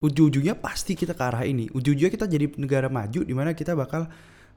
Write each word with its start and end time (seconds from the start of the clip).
ujung-ujungnya 0.00 0.56
pasti 0.56 0.96
kita 0.96 1.12
ke 1.12 1.22
arah 1.22 1.44
ini. 1.44 1.68
Ujung-ujungnya 1.76 2.12
kita 2.12 2.24
jadi 2.24 2.48
negara 2.56 2.88
maju 2.88 3.20
di 3.20 3.34
mana 3.36 3.52
kita 3.52 3.76
bakal 3.76 4.08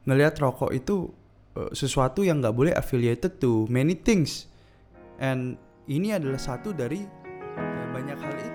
ngelihat 0.08 0.40
rokok 0.40 0.72
itu 0.72 1.12
uh, 1.60 1.72
sesuatu 1.76 2.24
yang 2.24 2.40
nggak 2.40 2.56
boleh 2.56 2.74
affiliated 2.74 3.44
to 3.44 3.68
many 3.68 3.96
things. 3.96 4.48
And 5.20 5.60
ini 5.92 6.16
adalah 6.16 6.40
satu 6.40 6.72
dari 6.72 7.04
uh, 7.60 7.86
banyak 7.92 8.18
hal 8.18 8.34
itu. 8.40 8.53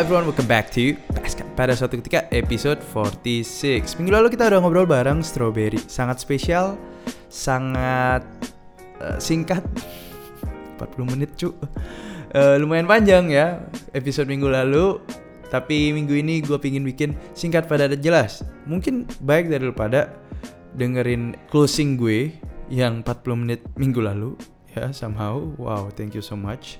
Everyone, 0.00 0.24
welcome 0.24 0.48
back 0.48 0.72
to 0.72 0.96
Basket 1.12 1.44
pada 1.52 1.76
suatu 1.76 2.00
ketika 2.00 2.24
episode 2.32 2.80
46 2.88 4.00
Minggu 4.00 4.16
lalu 4.16 4.32
kita 4.32 4.48
udah 4.48 4.64
ngobrol 4.64 4.88
bareng 4.88 5.20
Strawberry. 5.20 5.76
Sangat 5.76 6.24
spesial, 6.24 6.80
sangat 7.28 8.24
uh, 8.96 9.20
singkat. 9.20 9.60
40 10.80 11.04
menit 11.04 11.36
cu. 11.36 11.52
Uh, 12.32 12.56
Lumayan 12.56 12.88
panjang 12.88 13.28
ya 13.28 13.60
episode 13.92 14.24
minggu 14.24 14.48
lalu. 14.48 15.04
Tapi 15.52 15.92
minggu 15.92 16.16
ini 16.16 16.40
gue 16.40 16.56
pingin 16.56 16.80
bikin 16.80 17.12
singkat 17.36 17.68
pada 17.68 17.92
jelas. 17.92 18.40
Mungkin 18.64 19.04
baik 19.20 19.52
daripada 19.52 20.16
dengerin 20.80 21.36
closing 21.52 22.00
gue 22.00 22.32
yang 22.72 23.04
40 23.04 23.36
menit 23.36 23.60
minggu 23.76 24.00
lalu 24.00 24.32
ya 24.76 24.94
somehow. 24.94 25.42
Wow 25.58 25.90
thank 25.92 26.14
you 26.14 26.22
so 26.22 26.38
much. 26.38 26.78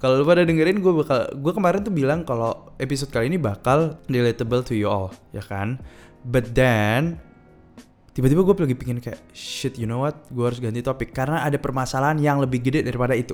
Kalau 0.00 0.20
lu 0.20 0.24
pada 0.24 0.44
dengerin 0.44 0.80
gue 0.80 0.92
bakal 0.92 1.28
gue 1.32 1.52
kemarin 1.52 1.80
tuh 1.80 1.92
bilang 1.92 2.24
kalau 2.24 2.72
episode 2.76 3.12
kali 3.12 3.32
ini 3.32 3.38
bakal 3.40 3.96
relatable 4.08 4.60
to 4.64 4.76
you 4.76 4.88
all 4.88 5.12
ya 5.32 5.40
kan? 5.40 5.80
But 6.24 6.52
then 6.52 7.20
tiba-tiba 8.12 8.44
gue 8.44 8.54
lagi 8.68 8.76
pingin 8.76 8.98
kayak 9.00 9.20
shit 9.32 9.80
you 9.80 9.88
know 9.88 10.04
what? 10.04 10.16
Gue 10.28 10.48
harus 10.48 10.60
ganti 10.60 10.84
topik 10.84 11.16
karena 11.16 11.44
ada 11.44 11.56
permasalahan 11.56 12.20
yang 12.20 12.38
lebih 12.38 12.60
gede 12.60 12.84
daripada 12.84 13.16
itu. 13.16 13.32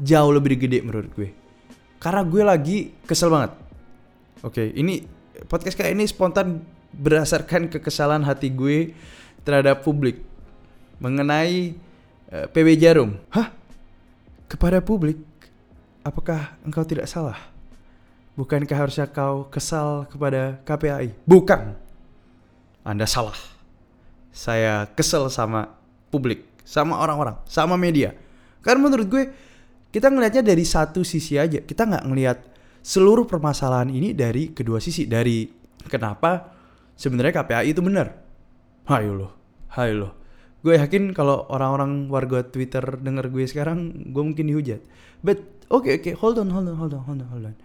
Jauh 0.00 0.32
lebih 0.32 0.56
gede 0.56 0.84
menurut 0.84 1.08
gue. 1.16 1.32
Karena 2.02 2.26
gue 2.26 2.42
lagi 2.42 2.78
kesel 3.04 3.32
banget. 3.32 3.56
Oke 4.42 4.58
okay, 4.58 4.66
ini 4.74 5.06
podcast 5.46 5.78
kayak 5.78 5.94
ini 5.94 6.04
spontan 6.04 6.66
berdasarkan 6.92 7.72
kekesalan 7.72 8.26
hati 8.26 8.52
gue 8.52 8.92
terhadap 9.46 9.80
publik. 9.80 10.20
Mengenai 11.02 11.74
Eh, 12.32 12.48
PB 12.48 12.80
Jarum. 12.80 13.20
Hah? 13.28 13.52
Kepada 14.48 14.80
publik, 14.80 15.20
apakah 16.00 16.56
engkau 16.64 16.80
tidak 16.80 17.04
salah? 17.04 17.36
Bukankah 18.32 18.72
harusnya 18.72 19.04
kau 19.04 19.52
kesal 19.52 20.08
kepada 20.08 20.56
KPAI? 20.64 21.12
Bukan. 21.28 21.76
Anda 22.88 23.04
salah. 23.04 23.36
Saya 24.32 24.88
kesel 24.96 25.28
sama 25.28 25.76
publik, 26.08 26.48
sama 26.64 26.96
orang-orang, 27.04 27.36
sama 27.44 27.76
media. 27.76 28.16
Karena 28.64 28.80
menurut 28.80 29.12
gue, 29.12 29.28
kita 29.92 30.08
ngelihatnya 30.08 30.40
dari 30.40 30.64
satu 30.64 31.04
sisi 31.04 31.36
aja. 31.36 31.60
Kita 31.60 31.84
nggak 31.84 32.04
ngelihat 32.08 32.38
seluruh 32.80 33.28
permasalahan 33.28 33.92
ini 33.92 34.16
dari 34.16 34.56
kedua 34.56 34.80
sisi. 34.80 35.04
Dari 35.04 35.44
kenapa 35.84 36.48
sebenarnya 36.96 37.44
KPAI 37.44 37.76
itu 37.76 37.84
benar. 37.84 38.08
Hayo 38.88 39.12
loh, 39.20 39.32
hayo 39.76 39.94
loh 40.08 40.21
gue 40.62 40.78
yakin 40.78 41.10
kalau 41.10 41.42
orang-orang 41.50 42.06
warga 42.06 42.46
Twitter 42.46 42.82
denger 43.02 43.34
gue 43.34 43.44
sekarang 43.50 44.10
gue 44.14 44.22
mungkin 44.22 44.46
dihujat. 44.46 44.78
But 45.18 45.66
oke 45.70 45.90
okay, 45.90 45.92
oke 45.98 46.02
okay, 46.06 46.14
hold 46.14 46.38
on 46.38 46.48
hold 46.54 46.70
on 46.70 46.76
hold 46.78 46.94
on 46.94 47.02
hold 47.02 47.20
on 47.22 47.28
hold 47.28 47.46
on. 47.50 47.56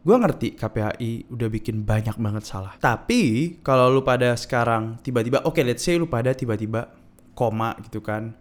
Gue 0.00 0.16
ngerti 0.16 0.58
KPAI 0.58 1.30
udah 1.30 1.48
bikin 1.52 1.86
banyak 1.86 2.16
banget 2.18 2.44
salah. 2.48 2.74
Tapi 2.82 3.54
kalau 3.62 3.86
lu 3.92 4.02
pada 4.02 4.34
sekarang 4.34 4.98
tiba-tiba 4.98 5.46
oke 5.46 5.54
okay, 5.58 5.62
let's 5.62 5.86
say 5.86 5.94
lu 5.94 6.10
pada 6.10 6.34
tiba-tiba 6.34 6.90
koma 7.38 7.78
gitu 7.86 8.02
kan 8.02 8.34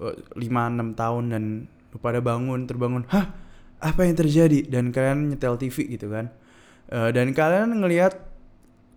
5 0.00 0.38
6 0.38 0.38
tahun 0.96 1.24
dan 1.34 1.44
lu 1.66 1.98
pada 1.98 2.22
bangun 2.22 2.64
terbangun 2.64 3.04
hah 3.10 3.34
apa 3.80 4.00
yang 4.06 4.14
terjadi? 4.14 4.68
Dan 4.68 4.94
kalian 4.94 5.34
nyetel 5.34 5.56
TV 5.56 5.96
gitu 5.98 6.12
kan. 6.12 6.30
Uh, 6.86 7.10
dan 7.10 7.32
kalian 7.32 7.80
ngelihat 7.80 8.14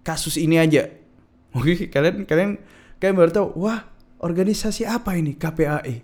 kasus 0.06 0.36
ini 0.38 0.60
aja. 0.60 0.92
Oke 1.58 1.88
kalian 1.90 2.28
kalian 2.28 2.60
Kalian 3.04 3.20
baru 3.20 3.36
tahu, 3.36 3.68
wah 3.68 3.84
organisasi 4.24 4.88
apa 4.88 5.20
ini 5.20 5.36
KPAI? 5.36 6.00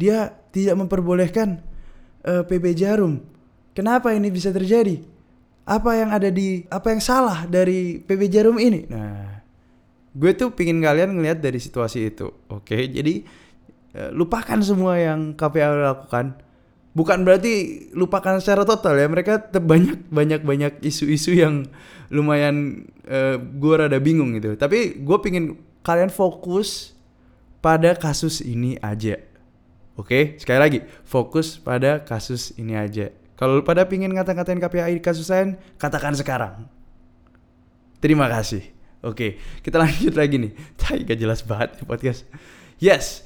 Dia 0.00 0.32
tidak 0.48 0.80
memperbolehkan 0.80 1.60
uh, 2.24 2.40
eh, 2.40 2.42
PB 2.48 2.72
Jarum. 2.72 3.20
Kenapa 3.76 4.16
ini 4.16 4.32
bisa 4.32 4.48
terjadi? 4.48 4.96
Apa 5.68 6.00
yang 6.00 6.08
ada 6.08 6.32
di, 6.32 6.64
apa 6.72 6.88
yang 6.88 7.04
salah 7.04 7.44
dari 7.44 8.00
PB 8.00 8.32
Jarum 8.32 8.56
ini? 8.56 8.88
Nah, 8.88 9.44
gue 10.16 10.32
tuh 10.32 10.48
pingin 10.56 10.80
kalian 10.80 11.20
ngelihat 11.20 11.44
dari 11.44 11.60
situasi 11.60 12.16
itu. 12.16 12.32
Oke, 12.48 12.80
jadi 12.80 13.28
uh, 14.00 14.08
lupakan 14.16 14.64
semua 14.64 14.96
yang 14.96 15.36
KPAI 15.36 15.84
lakukan. 15.84 16.32
Bukan 16.96 17.28
berarti 17.28 17.84
lupakan 17.92 18.40
secara 18.40 18.64
total 18.64 18.96
ya. 18.96 19.04
Mereka 19.04 19.52
banyak 19.52 20.08
banyak 20.08 20.40
banyak 20.48 20.72
isu-isu 20.80 21.36
yang 21.36 21.68
lumayan 22.08 22.88
uh, 23.04 23.36
gue 23.36 23.74
rada 23.76 24.00
bingung 24.00 24.32
gitu. 24.32 24.56
Tapi 24.56 24.96
gue 25.04 25.18
pingin 25.20 25.67
kalian 25.88 26.12
fokus 26.12 26.92
pada 27.64 27.96
kasus 27.96 28.44
ini 28.44 28.76
aja. 28.84 29.16
Oke, 29.96 30.36
sekali 30.36 30.60
lagi, 30.60 30.78
fokus 31.08 31.56
pada 31.56 32.04
kasus 32.04 32.52
ini 32.60 32.76
aja. 32.76 33.08
Kalau 33.40 33.64
pada 33.64 33.88
pingin 33.88 34.12
ngata-ngatain 34.12 34.60
KPI 34.60 35.00
di 35.00 35.02
kasus 35.02 35.32
lain, 35.32 35.56
katakan 35.80 36.12
sekarang. 36.12 36.68
Terima 38.04 38.28
kasih. 38.28 38.68
Oke, 39.00 39.40
kita 39.64 39.80
lanjut 39.82 40.12
lagi 40.12 40.36
nih. 40.36 40.52
Tai 40.76 41.00
gak 41.08 41.18
jelas 41.18 41.40
banget 41.40 41.80
podcast. 41.88 42.28
Yes, 42.76 43.24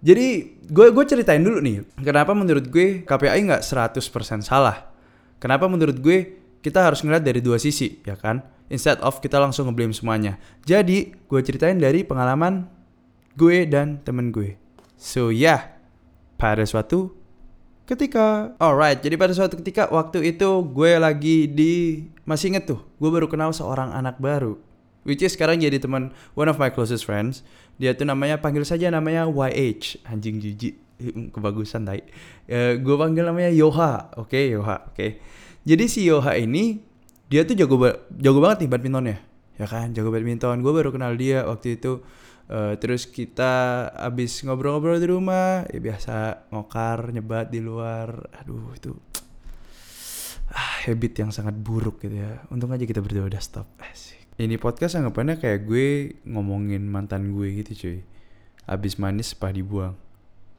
jadi 0.00 0.54
gue 0.70 0.86
gue 0.94 1.04
ceritain 1.04 1.42
dulu 1.42 1.58
nih, 1.60 1.82
kenapa 2.00 2.30
menurut 2.32 2.70
gue 2.70 3.02
KPI 3.02 3.40
nggak 3.50 3.62
100% 3.66 4.00
salah. 4.40 4.94
Kenapa 5.42 5.66
menurut 5.66 5.98
gue 5.98 6.40
kita 6.62 6.80
harus 6.88 7.02
ngeliat 7.04 7.26
dari 7.26 7.42
dua 7.42 7.60
sisi, 7.60 8.00
ya 8.06 8.16
kan? 8.16 8.53
Instead 8.72 9.00
of 9.04 9.20
kita 9.20 9.36
langsung 9.40 9.68
ngeblame 9.68 9.92
semuanya. 9.92 10.40
Jadi, 10.64 11.12
gue 11.14 11.40
ceritain 11.44 11.76
dari 11.76 12.02
pengalaman 12.06 12.68
gue 13.34 13.66
dan 13.68 14.00
temen 14.02 14.30
gue. 14.30 14.56
So, 14.94 15.28
ya, 15.28 15.36
yeah, 15.36 15.60
pada 16.38 16.64
suatu 16.64 17.12
ketika. 17.84 18.56
Alright, 18.56 19.04
jadi 19.04 19.14
pada 19.20 19.36
suatu 19.36 19.60
ketika 19.60 19.88
waktu 19.92 20.34
itu 20.34 20.64
gue 20.64 20.96
lagi 20.96 21.50
di... 21.50 21.72
Masih 22.24 22.54
inget 22.54 22.64
tuh, 22.70 22.80
gue 22.96 23.10
baru 23.12 23.28
kenal 23.28 23.52
seorang 23.52 23.92
anak 23.92 24.16
baru. 24.16 24.56
Which 25.04 25.20
is 25.20 25.36
sekarang 25.36 25.60
jadi 25.60 25.76
teman 25.76 26.16
one 26.32 26.48
of 26.48 26.56
my 26.56 26.72
closest 26.72 27.04
friends. 27.04 27.44
Dia 27.76 27.92
tuh 27.92 28.08
namanya, 28.08 28.40
panggil 28.40 28.64
saja 28.64 28.88
namanya 28.88 29.28
YH. 29.28 30.00
Anjing 30.08 30.40
jijik. 30.40 30.80
Kebagusan, 31.36 31.84
tai. 31.84 32.00
Uh, 32.48 32.80
gue 32.80 32.96
panggil 32.96 33.28
namanya 33.28 33.52
Yoha. 33.52 34.08
Oke, 34.16 34.40
okay, 34.40 34.44
Yoha. 34.56 34.88
Oke. 34.88 34.96
Okay. 34.96 35.10
Jadi 35.68 35.84
si 35.92 36.00
Yoha 36.08 36.40
ini 36.40 36.80
dia 37.28 37.42
tuh 37.48 37.56
jago 37.56 37.76
jago 38.20 38.38
banget 38.40 38.64
nih 38.64 38.70
badmintonnya 38.70 39.16
ya? 39.56 39.66
Kan 39.66 39.94
jago 39.96 40.12
badminton. 40.12 40.60
Gue 40.60 40.72
baru 40.74 40.90
kenal 40.92 41.16
dia 41.16 41.46
waktu 41.46 41.80
itu 41.80 42.04
uh, 42.50 42.74
terus 42.76 43.08
kita 43.08 43.86
abis 43.94 44.44
ngobrol-ngobrol 44.44 45.00
di 45.00 45.08
rumah 45.08 45.64
ya 45.70 45.80
biasa 45.80 46.48
ngokar 46.52 47.14
nyebat 47.14 47.48
di 47.48 47.60
luar. 47.64 48.28
Aduh 48.42 48.74
itu 48.76 48.92
ah, 50.52 50.84
habit 50.84 51.24
yang 51.24 51.30
sangat 51.32 51.56
buruk 51.56 52.02
gitu 52.04 52.20
ya. 52.20 52.44
Untung 52.52 52.72
aja 52.74 52.84
kita 52.84 53.00
berdua 53.00 53.28
udah 53.30 53.42
stop. 53.42 53.68
Asik. 53.80 54.22
ini 54.34 54.58
podcast 54.58 54.98
anggapannya 54.98 55.38
kayak 55.38 55.62
gue 55.62 56.18
ngomongin 56.26 56.82
mantan 56.90 57.30
gue 57.32 57.62
gitu 57.62 57.72
cuy. 57.74 57.98
Abis 58.66 58.98
manis 58.98 59.32
sepah 59.32 59.54
dibuang. 59.54 59.94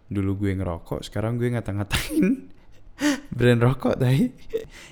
Dulu 0.08 0.46
gue 0.46 0.52
ngerokok 0.56 1.02
sekarang 1.04 1.36
gue 1.36 1.50
ngata-ngatain 1.52 2.56
brand 3.38 3.60
rokok 3.60 4.00
tadi 4.00 4.32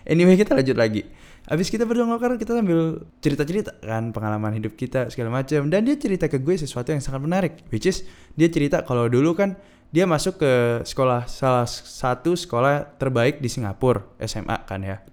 anyway 0.03 0.35
kita 0.35 0.51
lanjut 0.51 0.75
lagi 0.75 1.07
Abis 1.43 1.67
kita 1.67 1.83
berdua 1.83 2.07
ngokar 2.07 2.40
kita 2.40 2.55
sambil 2.55 3.03
cerita-cerita 3.19 3.75
kan 3.84 4.16
pengalaman 4.16 4.55
hidup 4.55 4.79
kita 4.79 5.11
segala 5.11 5.43
macam 5.43 5.67
dan 5.67 5.84
dia 5.84 5.99
cerita 5.99 6.31
ke 6.31 6.40
gue 6.40 6.55
sesuatu 6.55 6.95
yang 6.95 7.03
sangat 7.03 7.19
menarik 7.19 7.53
which 7.67 7.84
is 7.84 8.07
dia 8.40 8.47
cerita 8.47 8.79
kalau 8.87 9.11
dulu 9.11 9.35
kan 9.35 9.59
dia 9.91 10.07
masuk 10.07 10.40
ke 10.40 10.53
sekolah 10.87 11.28
salah 11.28 11.67
satu 11.67 12.40
sekolah 12.40 12.95
terbaik 12.95 13.43
di 13.43 13.51
Singapura 13.51 14.07
SMA 14.23 14.57
kan 14.63 14.87
ya. 14.87 15.03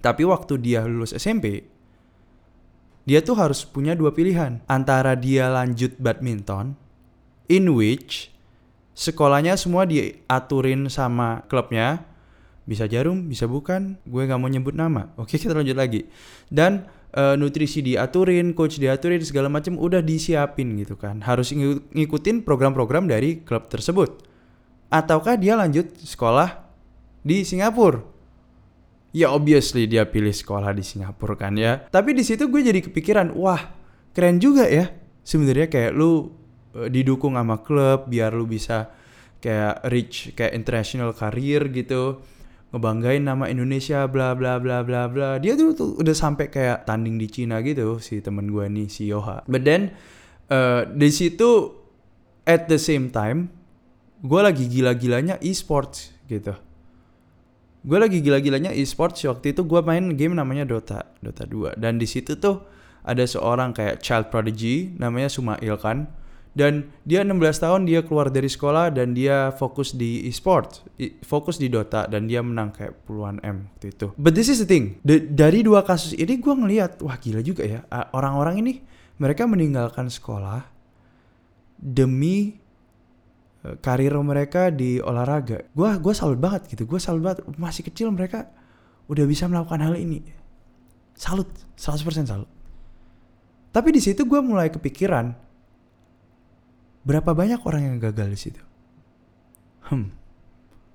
Tapi 0.00 0.24
waktu 0.24 0.56
dia 0.64 0.80
lulus 0.88 1.12
SMP 1.12 1.68
dia 3.04 3.20
tuh 3.20 3.36
harus 3.36 3.68
punya 3.68 3.92
dua 3.92 4.16
pilihan 4.16 4.64
antara 4.64 5.12
dia 5.12 5.52
lanjut 5.52 5.92
badminton 6.00 6.72
in 7.52 7.68
which 7.68 8.32
sekolahnya 8.96 9.60
semua 9.60 9.84
diaturin 9.84 10.88
sama 10.88 11.44
klubnya 11.52 12.08
bisa 12.64 12.88
jarum, 12.88 13.28
bisa 13.28 13.44
bukan, 13.44 14.00
gue 14.04 14.22
nggak 14.24 14.40
mau 14.40 14.48
nyebut 14.48 14.74
nama. 14.76 15.12
Oke, 15.20 15.36
kita 15.40 15.52
lanjut 15.52 15.76
lagi. 15.76 16.08
Dan 16.48 16.88
uh, 17.16 17.36
nutrisi 17.36 17.84
diaturin, 17.84 18.56
coach 18.56 18.80
diaturin, 18.80 19.20
segala 19.22 19.52
macam 19.52 19.76
udah 19.76 20.00
disiapin 20.00 20.76
gitu 20.80 20.96
kan. 20.96 21.20
Harus 21.24 21.52
ngikutin 21.54 22.42
program-program 22.42 23.06
dari 23.06 23.44
klub 23.44 23.68
tersebut. 23.68 24.24
Ataukah 24.88 25.36
dia 25.36 25.56
lanjut 25.56 25.92
sekolah 26.00 26.64
di 27.24 27.44
Singapura? 27.44 28.14
ya 29.14 29.30
obviously 29.30 29.86
dia 29.86 30.02
pilih 30.10 30.34
sekolah 30.34 30.74
di 30.74 30.82
Singapura 30.82 31.38
kan 31.38 31.54
ya 31.54 31.86
tapi 31.86 32.18
di 32.18 32.26
situ 32.26 32.50
gue 32.50 32.60
jadi 32.66 32.82
kepikiran 32.82 33.30
wah 33.38 33.62
keren 34.10 34.42
juga 34.42 34.66
ya 34.66 34.90
sebenarnya 35.22 35.70
kayak 35.70 35.94
lu 35.94 36.34
uh, 36.74 36.90
didukung 36.90 37.38
sama 37.38 37.62
klub 37.62 38.10
biar 38.10 38.34
lu 38.34 38.50
bisa 38.50 38.90
kayak 39.38 39.86
reach 39.86 40.34
kayak 40.34 40.58
international 40.58 41.14
career 41.14 41.70
gitu 41.70 42.26
ngebanggain 42.74 43.22
nama 43.22 43.46
Indonesia 43.46 44.10
bla 44.10 44.34
bla 44.34 44.58
bla 44.58 44.82
bla 44.82 45.06
bla. 45.06 45.38
Dia 45.38 45.54
tuh, 45.54 45.78
tuh 45.78 45.94
udah 46.02 46.10
sampai 46.10 46.50
kayak 46.50 46.82
tanding 46.90 47.22
di 47.22 47.30
Cina 47.30 47.62
gitu 47.62 48.02
si 48.02 48.18
temen 48.18 48.50
gue 48.50 48.66
nih 48.66 48.90
si 48.90 49.06
Yoha. 49.06 49.46
But 49.46 49.62
then 49.62 49.94
uh, 50.50 50.82
di 50.90 51.14
situ 51.14 51.70
at 52.42 52.66
the 52.66 52.82
same 52.82 53.14
time 53.14 53.54
gue 54.26 54.40
lagi 54.42 54.66
gila-gilanya 54.66 55.38
e-sports 55.38 56.10
gitu. 56.26 56.58
Gue 57.86 57.98
lagi 58.02 58.18
gila-gilanya 58.18 58.74
e-sports 58.74 59.22
waktu 59.22 59.54
itu 59.54 59.62
gue 59.62 59.78
main 59.86 60.10
game 60.18 60.34
namanya 60.34 60.66
Dota 60.66 61.14
Dota 61.22 61.46
2 61.46 61.78
dan 61.78 62.02
di 62.02 62.10
situ 62.10 62.34
tuh 62.42 62.66
ada 63.04 63.22
seorang 63.22 63.70
kayak 63.70 64.02
child 64.02 64.34
prodigy 64.34 64.90
namanya 64.98 65.30
Sumail 65.30 65.78
kan 65.78 66.10
dan 66.54 66.86
dia 67.02 67.26
16 67.26 67.34
tahun 67.58 67.80
dia 67.82 68.06
keluar 68.06 68.30
dari 68.30 68.46
sekolah 68.46 68.94
dan 68.94 69.10
dia 69.10 69.50
fokus 69.50 69.90
di 69.90 70.22
e-sport 70.30 70.86
fokus 71.26 71.58
di 71.58 71.66
Dota 71.66 72.06
dan 72.06 72.30
dia 72.30 72.46
menang 72.46 72.70
kayak 72.70 73.02
puluhan 73.02 73.42
M 73.42 73.66
waktu 73.74 73.90
itu. 73.90 74.14
But 74.14 74.38
this 74.38 74.46
is 74.46 74.62
the 74.62 74.68
thing 74.70 75.02
D 75.02 75.26
dari 75.26 75.66
dua 75.66 75.82
kasus 75.82 76.14
ini 76.14 76.38
gue 76.38 76.54
ngelihat 76.54 77.02
wah 77.02 77.18
gila 77.18 77.42
juga 77.42 77.66
ya 77.66 77.82
orang-orang 78.14 78.62
ini 78.62 78.72
mereka 79.18 79.50
meninggalkan 79.50 80.06
sekolah 80.06 80.62
demi 81.74 82.54
e, 83.66 83.68
karir 83.82 84.14
mereka 84.22 84.70
di 84.70 85.02
olahraga. 85.02 85.66
Gue 85.74 85.90
gue 85.98 86.14
salut 86.14 86.38
banget 86.38 86.70
gitu 86.70 86.86
gue 86.86 87.02
salut 87.02 87.20
banget 87.20 87.42
masih 87.58 87.82
kecil 87.82 88.14
mereka 88.14 88.46
udah 89.10 89.26
bisa 89.26 89.50
melakukan 89.50 89.82
hal 89.82 89.98
ini. 89.98 90.22
Salut 91.18 91.50
100% 91.74 92.30
salut. 92.30 92.50
Tapi 93.74 93.90
di 93.90 93.98
situ 93.98 94.22
gue 94.22 94.38
mulai 94.38 94.70
kepikiran 94.70 95.43
berapa 97.04 97.30
banyak 97.36 97.60
orang 97.62 97.82
yang 97.92 97.96
gagal 98.00 98.28
di 98.32 98.38
situ? 98.40 98.62
Hmm. 99.86 100.10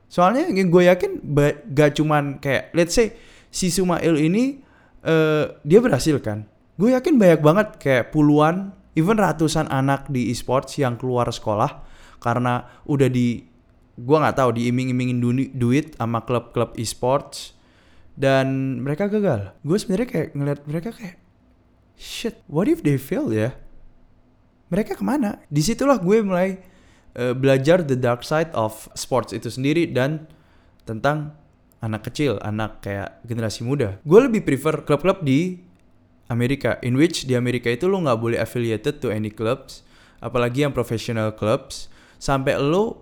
Soalnya 0.10 0.50
gue 0.50 0.84
yakin 0.90 1.22
gak 1.70 2.02
cuman 2.02 2.42
kayak 2.42 2.74
let's 2.74 2.98
say 2.98 3.14
si 3.54 3.70
Sumail 3.70 4.18
ini 4.18 4.66
uh, 5.06 5.54
dia 5.62 5.80
berhasil 5.80 6.18
kan. 6.20 6.50
Gue 6.76 6.98
yakin 6.98 7.22
banyak 7.22 7.42
banget 7.46 7.68
kayak 7.78 8.10
puluhan 8.10 8.74
even 8.98 9.22
ratusan 9.22 9.70
anak 9.70 10.10
di 10.10 10.34
esports 10.34 10.82
yang 10.82 10.98
keluar 10.98 11.30
sekolah 11.30 11.86
karena 12.18 12.66
udah 12.90 13.08
di 13.08 13.46
gue 14.00 14.18
nggak 14.18 14.38
tahu 14.40 14.50
diiming-imingin 14.56 15.20
duit 15.54 15.94
sama 16.00 16.24
klub-klub 16.24 16.74
esports 16.80 17.54
dan 18.18 18.80
mereka 18.82 19.06
gagal. 19.12 19.54
Gue 19.62 19.78
sebenarnya 19.78 20.08
kayak 20.10 20.30
ngeliat 20.34 20.60
mereka 20.66 20.90
kayak 20.96 21.22
shit, 22.00 22.40
what 22.48 22.66
if 22.66 22.82
they 22.82 22.96
fail 22.98 23.30
ya? 23.30 23.54
Mereka 24.70 24.96
ke 24.96 25.04
mana? 25.04 25.42
Di 25.50 25.62
situlah 25.66 25.98
gue 25.98 26.22
mulai 26.22 26.62
uh, 27.18 27.34
belajar 27.34 27.82
the 27.82 27.98
dark 27.98 28.22
side 28.22 28.54
of 28.54 28.90
sports 28.94 29.34
itu 29.34 29.50
sendiri 29.50 29.90
dan 29.90 30.30
tentang 30.86 31.34
anak 31.82 32.10
kecil, 32.12 32.38
anak 32.46 32.82
kayak 32.86 33.22
generasi 33.26 33.66
muda. 33.66 33.98
Gue 34.06 34.26
lebih 34.26 34.46
prefer 34.46 34.86
klub-klub 34.86 35.26
di 35.26 35.62
Amerika, 36.30 36.78
in 36.86 36.94
which 36.94 37.26
di 37.26 37.34
Amerika 37.34 37.74
itu 37.74 37.90
lo 37.90 37.98
nggak 38.00 38.20
boleh 38.22 38.38
affiliated 38.38 39.02
to 39.02 39.10
any 39.10 39.34
clubs, 39.34 39.82
apalagi 40.22 40.62
yang 40.62 40.74
professional 40.76 41.34
clubs, 41.34 41.90
sampai 42.22 42.60
lo 42.62 43.02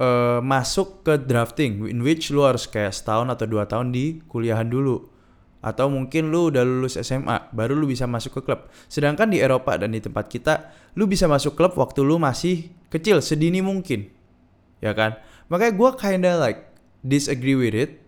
uh, 0.00 0.40
masuk 0.40 1.04
ke 1.04 1.20
drafting, 1.20 1.84
in 1.84 2.00
which 2.00 2.32
lo 2.32 2.48
harus 2.48 2.64
kayak 2.64 2.96
setahun 2.96 3.28
atau 3.28 3.44
dua 3.44 3.68
tahun 3.68 3.92
di 3.92 4.24
kuliahan 4.30 4.68
dulu 4.70 5.13
atau 5.64 5.88
mungkin 5.88 6.28
lu 6.28 6.52
udah 6.52 6.60
lulus 6.60 7.00
SMA 7.00 7.48
baru 7.56 7.72
lu 7.72 7.88
bisa 7.88 8.04
masuk 8.04 8.36
ke 8.36 8.52
klub. 8.52 8.68
Sedangkan 8.92 9.32
di 9.32 9.40
Eropa 9.40 9.80
dan 9.80 9.96
di 9.96 10.04
tempat 10.04 10.28
kita 10.28 10.68
lu 11.00 11.08
bisa 11.08 11.24
masuk 11.24 11.56
klub 11.56 11.72
waktu 11.80 12.04
lu 12.04 12.20
masih 12.20 12.68
kecil 12.92 13.24
sedini 13.24 13.64
mungkin. 13.64 14.12
Ya 14.84 14.92
kan? 14.92 15.16
Makanya 15.48 15.72
gue 15.72 15.90
kinda 15.96 16.32
like 16.36 16.68
disagree 17.00 17.56
with 17.56 17.72
it. 17.72 18.04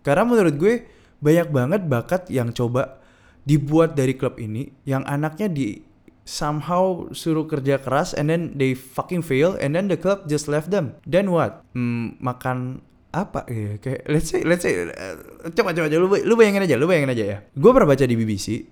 Karena 0.00 0.24
menurut 0.24 0.56
gue 0.56 0.88
banyak 1.20 1.52
banget 1.52 1.80
bakat 1.84 2.32
yang 2.32 2.56
coba 2.56 3.04
dibuat 3.44 3.92
dari 3.92 4.16
klub 4.16 4.40
ini 4.40 4.72
yang 4.88 5.04
anaknya 5.04 5.52
di 5.52 5.84
somehow 6.24 7.12
suruh 7.12 7.44
kerja 7.44 7.76
keras 7.76 8.16
and 8.16 8.32
then 8.32 8.56
they 8.56 8.72
fucking 8.72 9.20
fail 9.20 9.60
and 9.60 9.76
then 9.76 9.92
the 9.92 10.00
club 10.00 10.24
just 10.24 10.48
left 10.48 10.72
them. 10.72 10.96
Then 11.04 11.28
what? 11.28 11.60
Hmm, 11.76 12.16
makan 12.16 12.80
apa? 13.14 13.46
Ya 13.46 13.78
kayak 13.78 14.10
let's 14.10 14.28
say 14.34 14.42
let's 14.42 14.66
say 14.66 14.74
uh, 14.82 15.14
coba 15.54 15.70
coba 15.70 15.86
coba 15.86 16.02
lu, 16.02 16.08
lu 16.10 16.34
bayangin 16.34 16.66
aja 16.66 16.74
lu 16.74 16.90
bayangin 16.90 17.14
aja 17.14 17.24
ya. 17.24 17.38
Gue 17.54 17.70
pernah 17.70 17.94
baca 17.94 18.02
di 18.02 18.18
BBC 18.18 18.66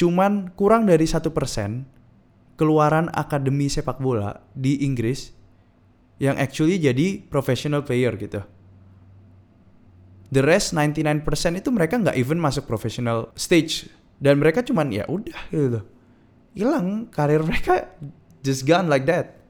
cuman 0.00 0.54
kurang 0.56 0.88
dari 0.88 1.04
satu 1.04 1.28
persen 1.34 1.84
keluaran 2.56 3.12
akademi 3.12 3.68
sepak 3.68 4.00
bola 4.00 4.40
di 4.56 4.80
Inggris 4.84 5.32
yang 6.20 6.36
actually 6.36 6.76
jadi 6.76 7.20
professional 7.28 7.84
player 7.84 8.16
gitu. 8.16 8.44
The 10.30 10.40
rest 10.46 10.72
99% 10.76 11.26
itu 11.58 11.68
mereka 11.74 11.98
nggak 11.98 12.16
even 12.16 12.38
masuk 12.38 12.64
professional 12.64 13.34
stage. 13.34 13.90
Dan 14.20 14.36
mereka 14.36 14.60
cuman 14.60 14.92
ya 14.92 15.08
udah 15.08 15.40
gitu. 15.48 15.80
Hilang 16.52 17.08
karir 17.08 17.40
mereka 17.40 17.88
just 18.44 18.68
gone 18.68 18.86
like 18.86 19.08
that. 19.08 19.40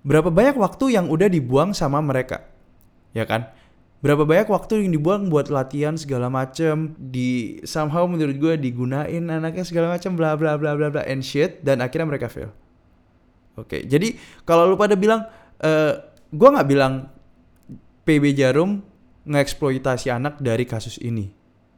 Berapa 0.00 0.32
banyak 0.32 0.56
waktu 0.56 0.96
yang 0.96 1.12
udah 1.12 1.28
dibuang 1.28 1.76
sama 1.76 2.00
mereka 2.00 2.49
ya 3.16 3.24
kan? 3.26 3.50
Berapa 4.00 4.24
banyak 4.24 4.48
waktu 4.48 4.80
yang 4.80 4.96
dibuang 4.96 5.28
buat 5.28 5.52
latihan 5.52 5.92
segala 5.92 6.32
macem 6.32 6.96
di 6.96 7.60
somehow 7.68 8.08
menurut 8.08 8.32
gue 8.40 8.54
digunain 8.56 9.28
anaknya 9.28 9.60
segala 9.60 9.92
macam 9.92 10.16
bla 10.16 10.40
bla 10.40 10.56
bla 10.56 10.72
bla 10.72 10.88
bla 10.88 11.04
and 11.04 11.20
shit 11.20 11.60
dan 11.60 11.84
akhirnya 11.84 12.08
mereka 12.08 12.32
fail. 12.32 12.48
Oke 13.60 13.76
okay, 13.76 13.80
jadi 13.84 14.16
kalau 14.48 14.64
lu 14.64 14.80
pada 14.80 14.96
bilang 14.96 15.28
uh, 15.60 15.92
gue 16.32 16.48
nggak 16.48 16.68
bilang 16.72 17.12
PB 18.08 18.24
Jarum 18.40 18.80
ngeksploitasi 19.28 20.08
anak 20.08 20.40
dari 20.40 20.64
kasus 20.64 20.96
ini. 20.96 21.28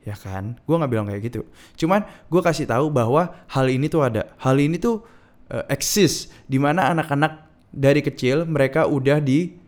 Ya 0.07 0.15
kan? 0.15 0.63
Gue 0.63 0.79
nggak 0.79 0.91
bilang 0.95 1.07
kayak 1.11 1.23
gitu. 1.27 1.43
Cuman 1.75 2.07
gue 2.31 2.43
kasih 2.43 2.71
tahu 2.71 2.87
bahwa 2.91 3.35
hal 3.51 3.67
ini 3.67 3.91
tuh 3.91 4.07
ada. 4.07 4.31
Hal 4.39 4.63
ini 4.63 4.79
tuh 4.79 5.03
uh, 5.51 5.67
eksis 5.67 6.31
di 6.47 6.63
mana 6.63 6.91
anak-anak 6.95 7.51
dari 7.75 7.99
kecil 7.99 8.47
mereka 8.47 8.87
udah 8.87 9.19
di 9.19 9.62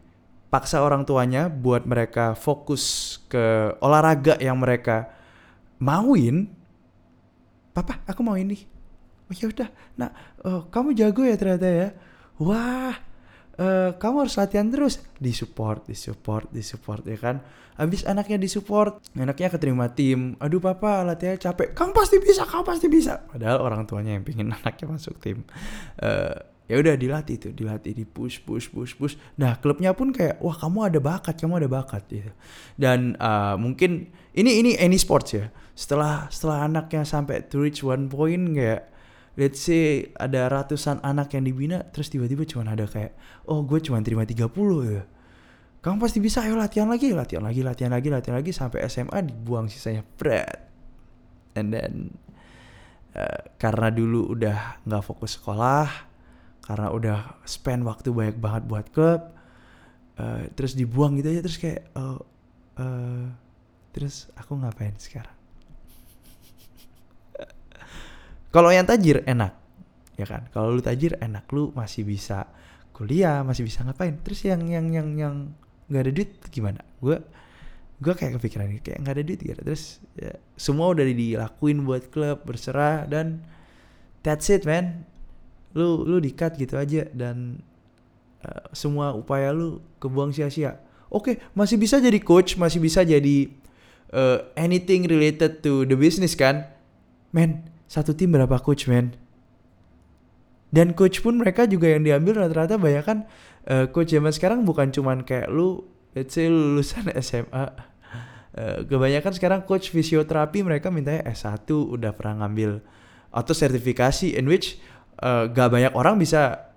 paksa 0.55 0.87
orang 0.87 1.03
tuanya 1.03 1.51
buat 1.51 1.83
mereka 1.83 2.39
fokus 2.39 3.19
ke 3.27 3.75
olahraga 3.83 4.39
yang 4.39 4.55
mereka 4.63 5.11
mauin. 5.83 6.47
Papa 7.75 7.99
aku 8.07 8.23
mau 8.23 8.39
ini. 8.39 8.63
Oh 9.27 9.35
ya 9.35 9.51
udah. 9.51 9.67
Nah 9.99 10.15
oh, 10.47 10.71
kamu 10.71 10.95
jago 10.95 11.27
ya 11.27 11.35
ternyata 11.35 11.67
ya. 11.67 11.89
Wah 12.39 12.95
uh, 13.59 13.99
kamu 13.99 14.17
harus 14.23 14.39
latihan 14.39 14.71
terus. 14.71 15.03
Disupport 15.19 15.91
disupport 15.91 16.47
disupport 16.55 17.03
ya 17.03 17.19
kan? 17.19 17.43
Abis 17.75 18.07
anaknya 18.07 18.39
disupport 18.39 19.03
anaknya 19.19 19.51
keterima 19.51 19.91
tim. 19.91 20.39
Aduh 20.39 20.63
papa 20.63 21.03
latihannya 21.03 21.43
capek. 21.43 21.75
Kamu 21.75 21.91
pasti 21.91 22.23
bisa 22.23 22.47
kamu 22.47 22.63
pasti 22.63 22.87
bisa. 22.87 23.27
Padahal 23.27 23.59
orang 23.59 23.91
tuanya 23.91 24.15
yang 24.15 24.23
pingin 24.23 24.55
anaknya 24.63 24.87
masuk 24.87 25.19
tim. 25.19 25.43
Uh, 25.99 26.54
ya 26.65 26.81
udah 26.81 26.97
dilatih 26.97 27.37
tuh 27.37 27.53
dilatih 27.53 27.93
di 27.93 28.05
push 28.09 28.41
push 28.41 28.73
push 28.73 28.97
push. 28.97 29.15
Nah 29.37 29.61
klubnya 29.61 29.93
pun 29.93 30.11
kayak 30.17 30.41
wah 30.41 30.57
kamu 30.57 30.89
ada 30.89 30.99
bakat 31.01 31.37
kamu 31.37 31.61
ada 31.65 31.69
bakat 31.69 32.03
gitu. 32.09 32.33
Dan 32.81 33.21
uh, 33.21 33.57
mungkin 33.61 34.09
ini 34.33 34.65
ini 34.65 34.71
any 34.81 34.97
sports 34.97 35.37
ya. 35.37 35.53
Setelah 35.77 36.33
setelah 36.33 36.65
anaknya 36.65 37.05
sampai 37.05 37.45
to 37.45 37.61
reach 37.61 37.85
one 37.85 38.09
point 38.09 38.57
kayak 38.57 38.89
let's 39.37 39.61
say 39.61 40.09
ada 40.17 40.49
ratusan 40.49 41.05
anak 41.05 41.35
yang 41.37 41.45
dibina 41.45 41.85
terus 41.91 42.09
tiba-tiba 42.09 42.47
cuma 42.49 42.71
ada 42.71 42.89
kayak 42.89 43.13
oh 43.51 43.61
gue 43.67 43.83
cuma 43.85 44.01
terima 44.01 44.25
30 44.25 44.49
ya. 44.89 45.05
Kamu 45.85 46.01
pasti 46.01 46.17
bisa 46.17 46.41
ayo 46.49 46.57
latihan 46.57 46.89
lagi 46.89 47.13
latihan 47.13 47.45
lagi 47.45 47.61
latihan 47.61 47.93
lagi 47.93 48.09
latihan 48.09 48.41
lagi 48.41 48.57
sampai 48.57 48.89
SMA 48.89 49.21
dibuang 49.21 49.69
sisanya 49.69 50.01
berat 50.17 50.65
and 51.55 51.77
then 51.77 52.17
uh, 53.13 53.53
karena 53.61 53.93
dulu 53.93 54.33
udah 54.33 54.81
nggak 54.89 55.03
fokus 55.05 55.37
sekolah 55.37 56.14
karena 56.65 56.89
udah 56.89 57.45
spend 57.45 57.85
waktu 57.85 58.09
banyak 58.09 58.41
banget 58.41 58.63
buat 58.65 58.87
klub 58.89 59.21
uh, 60.17 60.49
terus 60.57 60.73
dibuang 60.73 61.21
gitu 61.21 61.29
aja 61.29 61.41
terus 61.45 61.61
kayak 61.61 61.93
oh, 61.93 62.25
uh, 62.81 63.29
terus 63.95 64.33
aku 64.35 64.59
ngapain 64.59 64.97
sekarang? 64.99 65.37
Kalau 68.55 68.73
yang 68.73 68.89
tajir 68.89 69.23
enak 69.29 69.55
ya 70.19 70.27
kan? 70.27 70.47
Kalau 70.51 70.75
lu 70.75 70.83
tajir 70.83 71.19
enak. 71.19 71.47
Lu 71.51 71.71
masih 71.75 72.07
bisa 72.07 72.47
kuliah 72.95 73.43
masih 73.43 73.67
bisa 73.67 73.83
ngapain? 73.83 74.19
Terus 74.23 74.47
yang 74.47 74.63
yang 74.67 74.87
yang 74.91 75.09
yang 75.19 75.35
nggak 75.91 76.03
ada 76.09 76.13
duit 76.15 76.31
gimana? 76.51 76.81
Gue 76.99 77.19
gue 78.03 78.15
kayak 78.15 78.43
kepikiran 78.43 78.67
kayak 78.83 78.99
nggak 79.03 79.15
ada 79.15 79.25
duit 79.27 79.41
gitu. 79.43 79.61
Terus 79.63 80.03
ya, 80.19 80.33
semua 80.59 80.91
udah 80.91 81.05
dilakuin 81.07 81.87
buat 81.87 82.11
klub 82.11 82.43
berserah 82.47 83.07
dan 83.07 83.43
that's 84.27 84.51
it 84.51 84.67
man 84.67 85.07
lu 85.75 86.07
lu 86.07 86.23
dikat 86.23 86.55
gitu 86.57 86.79
aja 86.79 87.07
dan 87.11 87.61
uh, 88.47 88.65
semua 88.71 89.13
upaya 89.13 89.51
lu 89.51 89.83
kebuang 89.99 90.31
sia-sia 90.31 90.79
oke 91.11 91.39
masih 91.53 91.77
bisa 91.77 91.99
jadi 91.99 92.19
coach 92.23 92.55
masih 92.55 92.79
bisa 92.79 93.03
jadi 93.03 93.51
uh, 94.15 94.39
anything 94.55 95.05
related 95.11 95.61
to 95.61 95.83
the 95.85 95.99
business 95.99 96.39
kan. 96.39 96.71
Men, 97.35 97.67
satu 97.91 98.15
tim 98.15 98.31
berapa 98.31 98.63
coach 98.63 98.87
men? 98.87 99.19
Dan 100.71 100.95
coach 100.95 101.23
pun 101.23 101.39
mereka 101.39 101.67
juga 101.67 101.91
yang 101.91 102.03
diambil 102.03 102.47
rata-rata 102.47 102.79
banyak 102.79 103.05
kan 103.07 103.19
uh, 103.71 103.87
coach 103.91 104.11
zaman 104.15 104.35
sekarang 104.35 104.67
bukan 104.67 104.91
cuman 104.91 105.23
kayak 105.23 105.51
lu 105.51 105.87
let's 106.15 106.35
say 106.35 106.47
lulusan 106.47 107.11
SMA. 107.27 107.67
Uh, 108.55 108.87
kebanyakan 108.87 109.35
sekarang 109.35 109.61
coach 109.67 109.91
fisioterapi 109.91 110.63
mereka 110.63 110.87
mintanya 110.87 111.27
S1 111.27 111.67
udah 111.75 112.15
pernah 112.15 112.47
ngambil 112.47 112.79
atau 113.35 113.51
sertifikasi 113.51 114.39
in 114.39 114.47
which 114.47 114.79
uh, 115.21 115.51
gak 115.51 115.69
banyak 115.71 115.93
orang 115.95 116.19
bisa 116.19 116.73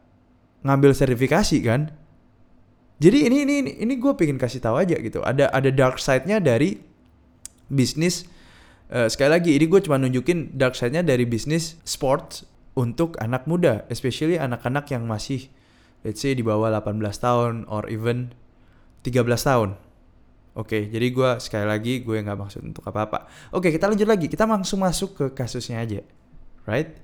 ngambil 0.65 0.91
sertifikasi 0.93 1.57
kan. 1.63 1.93
Jadi 2.97 3.29
ini 3.29 3.45
ini 3.45 3.55
ini 3.77 3.93
gue 4.01 4.13
pengen 4.17 4.41
kasih 4.41 4.59
tahu 4.59 4.81
aja 4.81 4.97
gitu. 4.97 5.21
Ada 5.21 5.53
ada 5.53 5.69
dark 5.69 6.01
side-nya 6.01 6.41
dari 6.41 6.81
bisnis. 7.69 8.25
Uh, 8.89 9.05
sekali 9.05 9.37
lagi 9.37 9.51
ini 9.53 9.65
gue 9.69 9.79
cuma 9.83 10.01
nunjukin 10.01 10.57
dark 10.57 10.73
side-nya 10.73 11.05
dari 11.05 11.27
bisnis 11.29 11.77
sports 11.85 12.47
untuk 12.73 13.17
anak 13.21 13.45
muda, 13.45 13.85
especially 13.89 14.41
anak-anak 14.41 14.89
yang 14.89 15.05
masih 15.05 15.49
let's 16.05 16.21
say 16.21 16.33
di 16.33 16.45
bawah 16.45 16.69
18 16.73 17.01
tahun 17.17 17.53
or 17.69 17.85
even 17.89 18.33
13 19.05 19.25
tahun. 19.25 19.69
Oke, 20.57 20.73
okay, 20.73 20.83
jadi 20.89 21.13
gue 21.13 21.31
sekali 21.37 21.65
lagi 21.69 21.93
gue 22.01 22.17
nggak 22.17 22.33
maksud 22.33 22.65
untuk 22.65 22.81
apa-apa. 22.81 23.29
Oke, 23.53 23.69
okay, 23.69 23.71
kita 23.77 23.85
lanjut 23.85 24.09
lagi. 24.09 24.25
Kita 24.25 24.49
langsung 24.49 24.81
masuk 24.81 25.13
ke 25.13 25.25
kasusnya 25.37 25.85
aja, 25.85 26.01
right? 26.65 26.97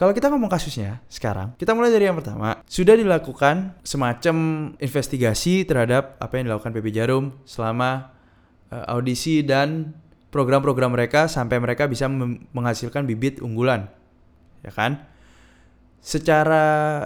Kalau 0.00 0.16
kita 0.16 0.32
ngomong 0.32 0.48
kasusnya 0.48 1.04
sekarang, 1.12 1.52
kita 1.60 1.76
mulai 1.76 1.92
dari 1.92 2.08
yang 2.08 2.16
pertama. 2.16 2.64
Sudah 2.64 2.96
dilakukan 2.96 3.76
semacam 3.84 4.36
investigasi 4.80 5.68
terhadap 5.68 6.16
apa 6.16 6.40
yang 6.40 6.48
dilakukan 6.48 6.72
PB 6.72 6.88
Jarum 6.88 7.36
selama 7.44 8.08
uh, 8.72 8.96
audisi 8.96 9.44
dan 9.44 9.92
program-program 10.32 10.96
mereka 10.96 11.28
sampai 11.28 11.60
mereka 11.60 11.84
bisa 11.84 12.08
menghasilkan 12.56 13.04
bibit 13.04 13.44
unggulan. 13.44 13.92
Ya 14.64 14.72
kan? 14.72 15.04
Secara 16.00 17.04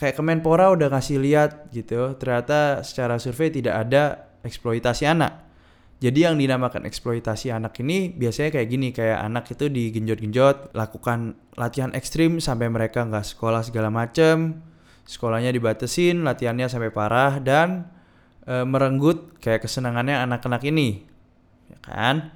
kayak 0.00 0.16
Kemenpora 0.16 0.72
udah 0.72 0.88
ngasih 0.88 1.20
lihat 1.20 1.68
gitu, 1.68 2.16
ternyata 2.16 2.80
secara 2.80 3.20
survei 3.20 3.52
tidak 3.52 3.76
ada 3.76 4.32
eksploitasi 4.40 5.04
anak. 5.04 5.51
Jadi 6.02 6.26
yang 6.26 6.34
dinamakan 6.34 6.82
eksploitasi 6.82 7.54
anak 7.54 7.78
ini 7.78 8.10
biasanya 8.10 8.58
kayak 8.58 8.68
gini, 8.74 8.90
kayak 8.90 9.22
anak 9.22 9.54
itu 9.54 9.70
digenjot-genjot, 9.70 10.74
lakukan 10.74 11.38
latihan 11.54 11.94
ekstrim 11.94 12.42
sampai 12.42 12.66
mereka 12.66 13.06
nggak 13.06 13.22
sekolah 13.22 13.62
segala 13.62 13.86
macem, 13.86 14.58
sekolahnya 15.06 15.54
dibatesin, 15.54 16.26
latihannya 16.26 16.66
sampai 16.66 16.90
parah 16.90 17.38
dan 17.38 17.86
e, 18.42 18.66
merenggut 18.66 19.38
kayak 19.38 19.62
kesenangannya 19.62 20.18
anak-anak 20.26 20.66
ini, 20.66 21.06
ya 21.70 21.78
kan? 21.86 22.34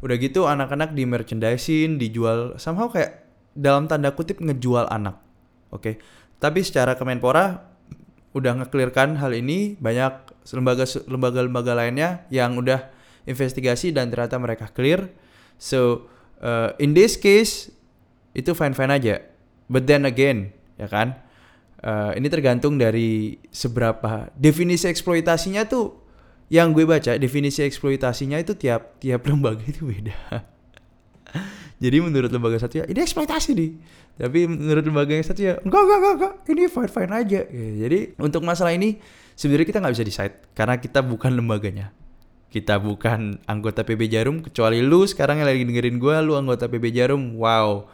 Udah 0.00 0.16
gitu 0.16 0.48
anak-anak 0.48 0.96
di 0.96 1.04
merchandising, 1.04 2.00
dijual 2.00 2.56
somehow 2.56 2.88
kayak 2.88 3.28
dalam 3.52 3.84
tanda 3.84 4.16
kutip 4.16 4.40
ngejual 4.40 4.88
anak, 4.88 5.20
oke? 5.68 5.84
Okay? 5.84 5.94
Tapi 6.40 6.64
secara 6.64 6.96
Kemenpora 6.96 7.68
udah 8.32 8.64
ngeklirkan 8.64 9.20
hal 9.20 9.36
ini 9.36 9.76
banyak 9.76 10.24
lembaga 10.56 10.88
lembaga-lembaga 11.04 11.72
lainnya 11.76 12.24
yang 12.32 12.56
udah 12.56 12.93
investigasi 13.24 13.92
dan 13.92 14.12
ternyata 14.12 14.36
mereka 14.36 14.68
clear. 14.70 15.08
So 15.56 16.08
uh, 16.40 16.76
in 16.80 16.92
this 16.92 17.16
case 17.16 17.72
itu 18.36 18.52
fine 18.52 18.76
fine 18.76 18.92
aja. 18.92 19.24
But 19.68 19.88
then 19.88 20.04
again, 20.04 20.52
ya 20.76 20.88
kan? 20.88 21.16
Uh, 21.84 22.16
ini 22.16 22.32
tergantung 22.32 22.80
dari 22.80 23.36
seberapa 23.52 24.32
definisi 24.40 24.88
eksploitasinya 24.88 25.68
tuh 25.68 26.00
yang 26.48 26.72
gue 26.72 26.88
baca 26.88 27.16
definisi 27.20 27.60
eksploitasinya 27.60 28.40
itu 28.40 28.56
tiap 28.56 29.00
tiap 29.00 29.24
lembaga 29.28 29.64
itu 29.64 29.88
beda. 29.88 30.16
Jadi 31.84 31.96
menurut 32.00 32.30
lembaga 32.32 32.56
satu 32.56 32.80
ya 32.80 32.84
ini 32.88 33.00
eksploitasi 33.04 33.50
nih. 33.52 33.70
Tapi 34.14 34.46
menurut 34.46 34.84
lembaga 34.86 35.12
yang 35.12 35.26
satu 35.26 35.40
ya 35.42 35.58
enggak 35.60 35.82
enggak 35.84 35.98
enggak, 35.98 36.14
enggak. 36.14 36.34
ini 36.54 36.62
fine 36.70 36.92
fine 36.92 37.12
aja. 37.12 37.40
Ya, 37.50 37.68
jadi 37.84 37.98
untuk 38.22 38.46
masalah 38.46 38.72
ini 38.72 39.02
sebenarnya 39.34 39.66
kita 39.66 39.78
nggak 39.82 39.94
bisa 39.98 40.06
decide 40.06 40.34
karena 40.54 40.78
kita 40.78 41.02
bukan 41.02 41.34
lembaganya 41.34 41.90
kita 42.54 42.78
bukan 42.78 43.42
anggota 43.50 43.82
PB 43.82 44.06
Jarum 44.06 44.38
kecuali 44.38 44.78
lu 44.78 45.02
sekarang 45.10 45.42
yang 45.42 45.50
lagi 45.50 45.66
dengerin 45.66 45.98
gue 45.98 46.14
lu 46.22 46.38
anggota 46.38 46.70
PB 46.70 46.94
Jarum. 46.94 47.34
Wow. 47.34 47.90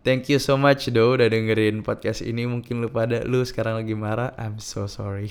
Thank 0.00 0.32
you 0.32 0.40
so 0.40 0.56
much 0.56 0.88
do 0.88 1.12
udah 1.12 1.28
dengerin 1.28 1.84
podcast 1.84 2.24
ini. 2.24 2.48
Mungkin 2.48 2.80
lu 2.80 2.88
pada 2.88 3.20
lu 3.28 3.44
sekarang 3.44 3.84
lagi 3.84 3.92
marah. 3.92 4.32
I'm 4.40 4.64
so 4.64 4.88
sorry. 4.88 5.28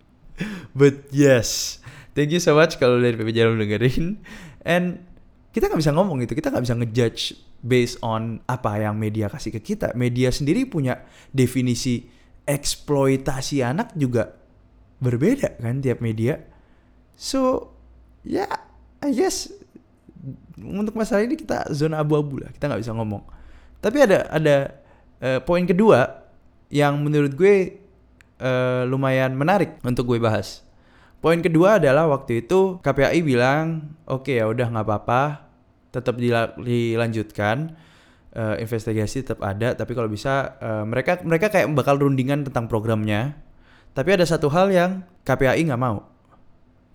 But 0.78 1.12
yes. 1.12 1.76
Thank 2.16 2.32
you 2.32 2.40
so 2.40 2.56
much 2.56 2.80
kalau 2.80 2.96
dari 2.96 3.20
PB 3.20 3.36
Jarum 3.36 3.60
dengerin. 3.60 4.16
And 4.64 5.04
kita 5.52 5.68
nggak 5.68 5.84
bisa 5.84 5.92
ngomong 5.92 6.24
gitu 6.24 6.32
kita 6.32 6.48
nggak 6.48 6.64
bisa 6.64 6.76
ngejudge 6.80 7.22
based 7.60 8.00
on 8.00 8.40
apa 8.48 8.80
yang 8.80 8.96
media 8.96 9.28
kasih 9.28 9.52
ke 9.52 9.76
kita. 9.76 9.92
Media 9.92 10.32
sendiri 10.32 10.64
punya 10.64 11.04
definisi 11.36 12.08
eksploitasi 12.48 13.60
anak 13.60 13.92
juga 13.92 14.32
berbeda 15.04 15.60
kan 15.60 15.84
tiap 15.84 16.00
media. 16.00 16.40
So 17.20 17.76
ya 18.30 18.46
I 19.02 19.10
guess 19.10 19.50
untuk 20.62 20.94
masalah 20.94 21.26
ini 21.26 21.34
kita 21.34 21.74
zona 21.74 21.98
abu-abu 21.98 22.38
lah 22.38 22.54
kita 22.54 22.70
nggak 22.70 22.82
bisa 22.86 22.94
ngomong. 22.94 23.26
Tapi 23.80 23.98
ada 24.06 24.28
ada 24.30 24.56
uh, 25.18 25.40
poin 25.42 25.64
kedua 25.64 26.22
yang 26.70 27.00
menurut 27.02 27.34
gue 27.34 27.80
uh, 28.38 28.86
lumayan 28.86 29.34
menarik 29.34 29.80
untuk 29.82 30.06
gue 30.14 30.22
bahas. 30.22 30.62
Poin 31.20 31.36
kedua 31.40 31.76
adalah 31.76 32.08
waktu 32.08 32.44
itu 32.46 32.80
KPAI 32.80 33.20
bilang, 33.20 33.92
oke 34.08 34.24
okay, 34.30 34.40
ya 34.40 34.48
udah 34.48 34.72
nggak 34.72 34.86
apa-apa, 34.88 35.52
tetap 35.92 36.16
dilanjutkan, 36.16 37.76
uh, 38.32 38.56
investigasi 38.56 39.20
tetap 39.20 39.44
ada, 39.44 39.76
tapi 39.76 39.92
kalau 39.92 40.08
bisa 40.08 40.56
uh, 40.64 40.84
mereka 40.88 41.20
mereka 41.20 41.52
kayak 41.52 41.68
bakal 41.76 42.00
rundingan 42.00 42.48
tentang 42.48 42.72
programnya, 42.72 43.36
tapi 43.92 44.16
ada 44.16 44.24
satu 44.24 44.48
hal 44.48 44.72
yang 44.72 45.04
KPAI 45.28 45.60
nggak 45.68 45.82
mau, 45.82 46.08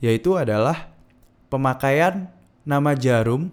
yaitu 0.02 0.34
adalah 0.34 0.95
pemakaian 1.56 2.28
nama 2.68 2.92
jarum 2.92 3.48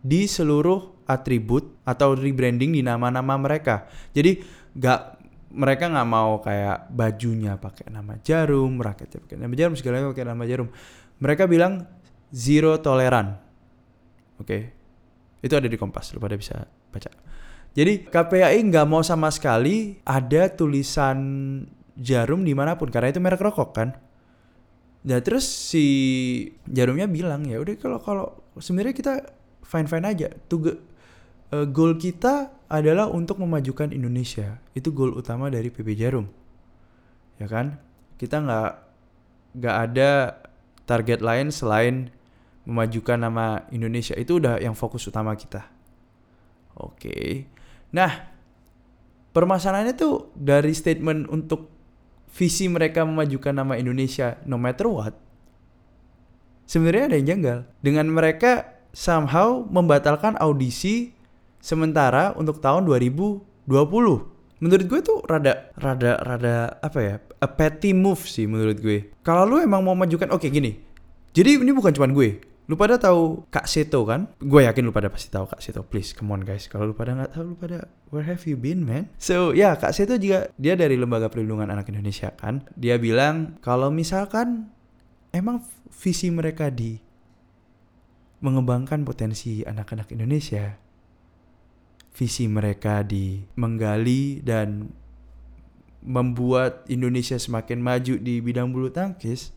di 0.00 0.24
seluruh 0.24 1.04
atribut 1.04 1.76
atau 1.84 2.16
rebranding 2.16 2.72
di 2.72 2.80
nama-nama 2.80 3.36
mereka. 3.36 3.84
Jadi 4.16 4.40
nggak 4.72 5.00
mereka 5.52 5.84
nggak 5.92 6.08
mau 6.08 6.40
kayak 6.40 6.88
bajunya 6.88 7.60
pakai 7.60 7.92
nama 7.92 8.16
jarum, 8.24 8.80
raketnya 8.80 9.20
pakai 9.20 9.36
nama 9.36 9.52
jarum, 9.52 9.74
segalanya 9.76 10.08
pakai 10.12 10.24
nama 10.24 10.44
jarum. 10.48 10.68
Mereka 11.20 11.44
bilang 11.44 11.84
zero 12.32 12.80
toleran. 12.80 13.36
Oke, 14.38 14.46
okay. 14.46 14.62
itu 15.42 15.52
ada 15.52 15.66
di 15.66 15.74
Kompas, 15.74 16.14
lu 16.14 16.22
pada 16.22 16.38
bisa 16.38 16.62
baca. 16.64 17.10
Jadi 17.74 18.06
KPAI 18.06 18.58
nggak 18.70 18.86
mau 18.86 19.02
sama 19.02 19.28
sekali 19.34 19.98
ada 20.06 20.46
tulisan 20.48 21.18
jarum 21.98 22.46
di 22.46 22.54
mana 22.54 22.78
pun 22.78 22.88
karena 22.88 23.10
itu 23.10 23.18
merek 23.18 23.42
rokok 23.42 23.70
kan 23.74 23.88
Nah 25.06 25.18
terus 25.22 25.46
si 25.46 25.84
jarumnya 26.66 27.06
bilang 27.06 27.46
ya 27.46 27.62
udah 27.62 27.74
kalau 27.78 27.98
kalau 28.02 28.26
sebenarnya 28.58 28.94
kita 28.96 29.12
fine 29.62 29.86
fine 29.86 30.06
aja. 30.08 30.28
Tuh 30.50 30.74
uh, 31.54 31.66
goal 31.68 32.00
kita 32.00 32.50
adalah 32.68 33.08
untuk 33.12 33.38
memajukan 33.38 33.94
Indonesia. 33.94 34.58
Itu 34.74 34.90
goal 34.90 35.14
utama 35.14 35.52
dari 35.52 35.70
PB 35.70 35.88
Jarum. 35.94 36.26
Ya 37.38 37.46
kan? 37.46 37.78
Kita 38.18 38.42
nggak 38.42 38.72
nggak 39.58 39.76
ada 39.90 40.10
target 40.88 41.20
lain 41.20 41.52
selain 41.52 42.10
memajukan 42.68 43.20
nama 43.20 43.64
Indonesia. 43.72 44.16
Itu 44.18 44.42
udah 44.42 44.60
yang 44.60 44.76
fokus 44.76 45.06
utama 45.08 45.32
kita. 45.38 45.64
Oke. 46.76 47.48
Nah, 47.96 48.28
permasalahannya 49.32 49.96
tuh 49.96 50.32
dari 50.36 50.76
statement 50.76 51.32
untuk 51.32 51.77
visi 52.32 52.68
mereka 52.68 53.02
memajukan 53.02 53.56
nama 53.56 53.74
Indonesia 53.80 54.36
no 54.44 54.60
matter 54.60 54.86
what, 54.86 55.14
sebenarnya 56.68 57.04
ada 57.12 57.16
yang 57.16 57.28
janggal. 57.36 57.58
Dengan 57.80 58.06
mereka 58.12 58.78
somehow 58.92 59.64
membatalkan 59.68 60.36
audisi 60.38 61.16
sementara 61.58 62.36
untuk 62.36 62.60
tahun 62.60 62.84
2020. 62.86 63.68
Menurut 64.58 64.84
gue 64.90 65.00
tuh 65.00 65.22
rada 65.26 65.70
rada 65.78 66.18
rada 66.18 66.54
apa 66.82 66.98
ya? 66.98 67.14
A 67.38 67.46
petty 67.46 67.94
move 67.94 68.26
sih 68.26 68.50
menurut 68.50 68.82
gue. 68.82 69.14
Kalau 69.22 69.46
lu 69.46 69.62
emang 69.62 69.86
mau 69.86 69.94
majukan 69.94 70.26
oke 70.34 70.42
okay, 70.42 70.50
gini. 70.50 70.74
Jadi 71.30 71.62
ini 71.62 71.70
bukan 71.70 71.94
cuma 71.94 72.10
gue. 72.10 72.42
Lu 72.68 72.76
pada 72.76 73.00
tahu 73.00 73.48
Kak 73.48 73.64
Seto 73.64 74.04
kan? 74.04 74.28
Gue 74.44 74.68
yakin 74.68 74.84
lu 74.84 74.92
pada 74.92 75.08
pasti 75.08 75.32
tahu 75.32 75.48
Kak 75.48 75.64
Seto. 75.64 75.80
Please, 75.80 76.12
come 76.12 76.36
on 76.36 76.44
guys. 76.44 76.68
Kalau 76.68 76.92
lu 76.92 76.94
pada 76.94 77.16
nggak 77.16 77.32
tahu, 77.32 77.42
lu 77.52 77.56
pada 77.56 77.88
where 78.12 78.28
have 78.28 78.44
you 78.44 78.60
been, 78.60 78.84
man? 78.84 79.08
So, 79.16 79.56
ya 79.56 79.72
yeah, 79.72 79.74
Kak 79.80 79.96
Seto 79.96 80.20
juga 80.20 80.52
dia 80.60 80.76
dari 80.76 81.00
Lembaga 81.00 81.32
Perlindungan 81.32 81.72
Anak 81.72 81.88
Indonesia 81.88 82.28
kan. 82.36 82.68
Dia 82.76 83.00
bilang 83.00 83.56
kalau 83.64 83.88
misalkan 83.88 84.68
emang 85.32 85.64
visi 85.88 86.28
mereka 86.28 86.68
di 86.68 87.00
mengembangkan 88.44 89.00
potensi 89.00 89.64
anak-anak 89.64 90.12
Indonesia, 90.12 90.76
visi 92.12 92.52
mereka 92.52 93.00
di 93.00 93.48
menggali 93.56 94.44
dan 94.44 94.92
membuat 96.04 96.84
Indonesia 96.92 97.40
semakin 97.40 97.80
maju 97.80 98.20
di 98.20 98.44
bidang 98.44 98.70
bulu 98.76 98.92
tangkis, 98.92 99.56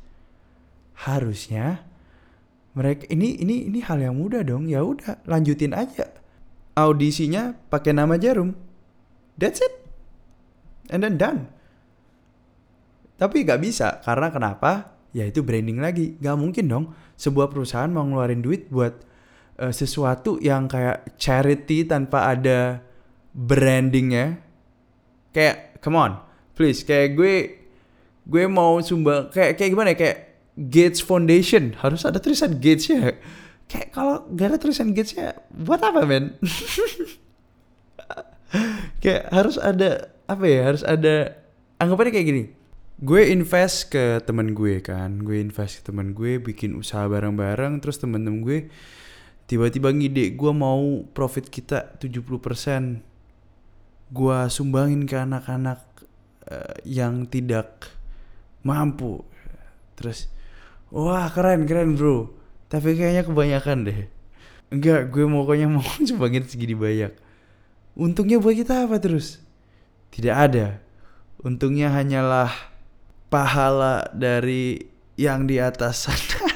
harusnya 0.95 1.90
mereka 2.71 3.03
ini 3.11 3.35
ini 3.35 3.67
ini 3.67 3.79
hal 3.83 3.99
yang 3.99 4.15
mudah 4.15 4.47
dong. 4.47 4.71
Ya 4.71 4.83
udah 4.83 5.19
lanjutin 5.27 5.75
aja. 5.75 6.07
Audisinya 6.71 7.51
pakai 7.67 7.91
nama 7.91 8.15
jarum. 8.15 8.55
That's 9.35 9.59
it. 9.59 9.73
And 10.87 11.03
then 11.03 11.19
done. 11.19 11.51
Tapi 13.19 13.43
gak 13.43 13.61
bisa 13.61 13.99
karena 14.01 14.31
kenapa? 14.31 14.97
Ya 15.11 15.27
itu 15.27 15.43
branding 15.43 15.83
lagi. 15.83 16.15
Gak 16.17 16.39
mungkin 16.39 16.71
dong. 16.71 16.85
Sebuah 17.19 17.51
perusahaan 17.51 17.91
mau 17.91 18.07
ngeluarin 18.07 18.39
duit 18.39 18.71
buat 18.71 19.03
uh, 19.59 19.69
sesuatu 19.75 20.39
yang 20.39 20.71
kayak 20.71 21.19
charity 21.19 21.83
tanpa 21.83 22.31
ada 22.31 22.79
brandingnya. 23.35 24.39
Kayak 25.35 25.83
come 25.83 25.99
on. 25.99 26.11
Please 26.55 26.87
kayak 26.87 27.19
gue 27.19 27.35
gue 28.21 28.43
mau 28.47 28.79
sumbang 28.79 29.27
kayak 29.27 29.59
kayak 29.59 29.69
gimana 29.75 29.91
ya? 29.91 29.97
Kayak 29.99 30.17
Gates 30.69 31.01
Foundation. 31.01 31.73
Harus 31.81 32.05
ada 32.05 32.21
tulisan 32.21 32.61
Gates 32.61 32.91
ya 32.91 33.17
kayak 33.71 33.95
kalau 33.95 34.27
gak 34.35 34.47
ada 34.51 34.57
tulisan 34.59 34.91
Gates 34.91 35.15
ya 35.15 35.31
buat 35.47 35.79
apa 35.79 36.03
men? 36.03 36.35
Kayak 39.01 39.31
harus 39.31 39.55
ada 39.55 40.11
apa 40.27 40.43
ya 40.43 40.67
harus 40.67 40.83
ada 40.83 41.39
anggapannya 41.79 42.11
kayak 42.11 42.27
gini. 42.27 42.43
Gue 42.99 43.31
invest 43.31 43.89
ke 43.89 44.19
temen 44.27 44.51
gue 44.51 44.83
kan. 44.83 45.23
Gue 45.23 45.39
invest 45.39 45.81
ke 45.81 45.87
temen 45.87 46.11
gue 46.11 46.37
bikin 46.37 46.75
usaha 46.75 47.07
bareng-bareng. 47.07 47.79
Terus 47.79 48.03
temen-temen 48.03 48.43
gue 48.43 48.67
tiba-tiba 49.47 49.89
ngide 49.95 50.35
gue 50.35 50.51
mau 50.51 51.07
profit 51.15 51.47
kita 51.47 51.95
70% 51.97 53.01
gue 54.11 54.37
sumbangin 54.51 55.07
ke 55.07 55.15
anak-anak 55.15 55.79
uh, 56.51 56.75
yang 56.83 57.23
tidak 57.25 57.87
mampu. 58.67 59.23
Terus 59.95 60.27
wah 60.91 61.27
keren 61.31 61.65
keren 61.65 61.95
bro. 61.97 62.29
Tapi 62.71 62.95
kayaknya 62.95 63.27
kebanyakan 63.27 63.87
deh. 63.87 63.99
Enggak 64.71 65.11
gue 65.11 65.27
pokoknya 65.27 65.67
mau 65.67 65.83
sumbangin 66.07 66.47
segini 66.47 66.75
banyak. 66.75 67.11
Untungnya 67.95 68.39
buat 68.39 68.55
kita 68.55 68.87
apa 68.87 68.99
terus? 69.03 69.43
Tidak 70.11 70.31
ada. 70.31 70.79
Untungnya 71.43 71.91
hanyalah 71.91 72.51
pahala 73.27 74.07
dari 74.15 74.79
yang 75.19 75.47
di 75.47 75.59
atas 75.59 76.07
sana 76.07 76.51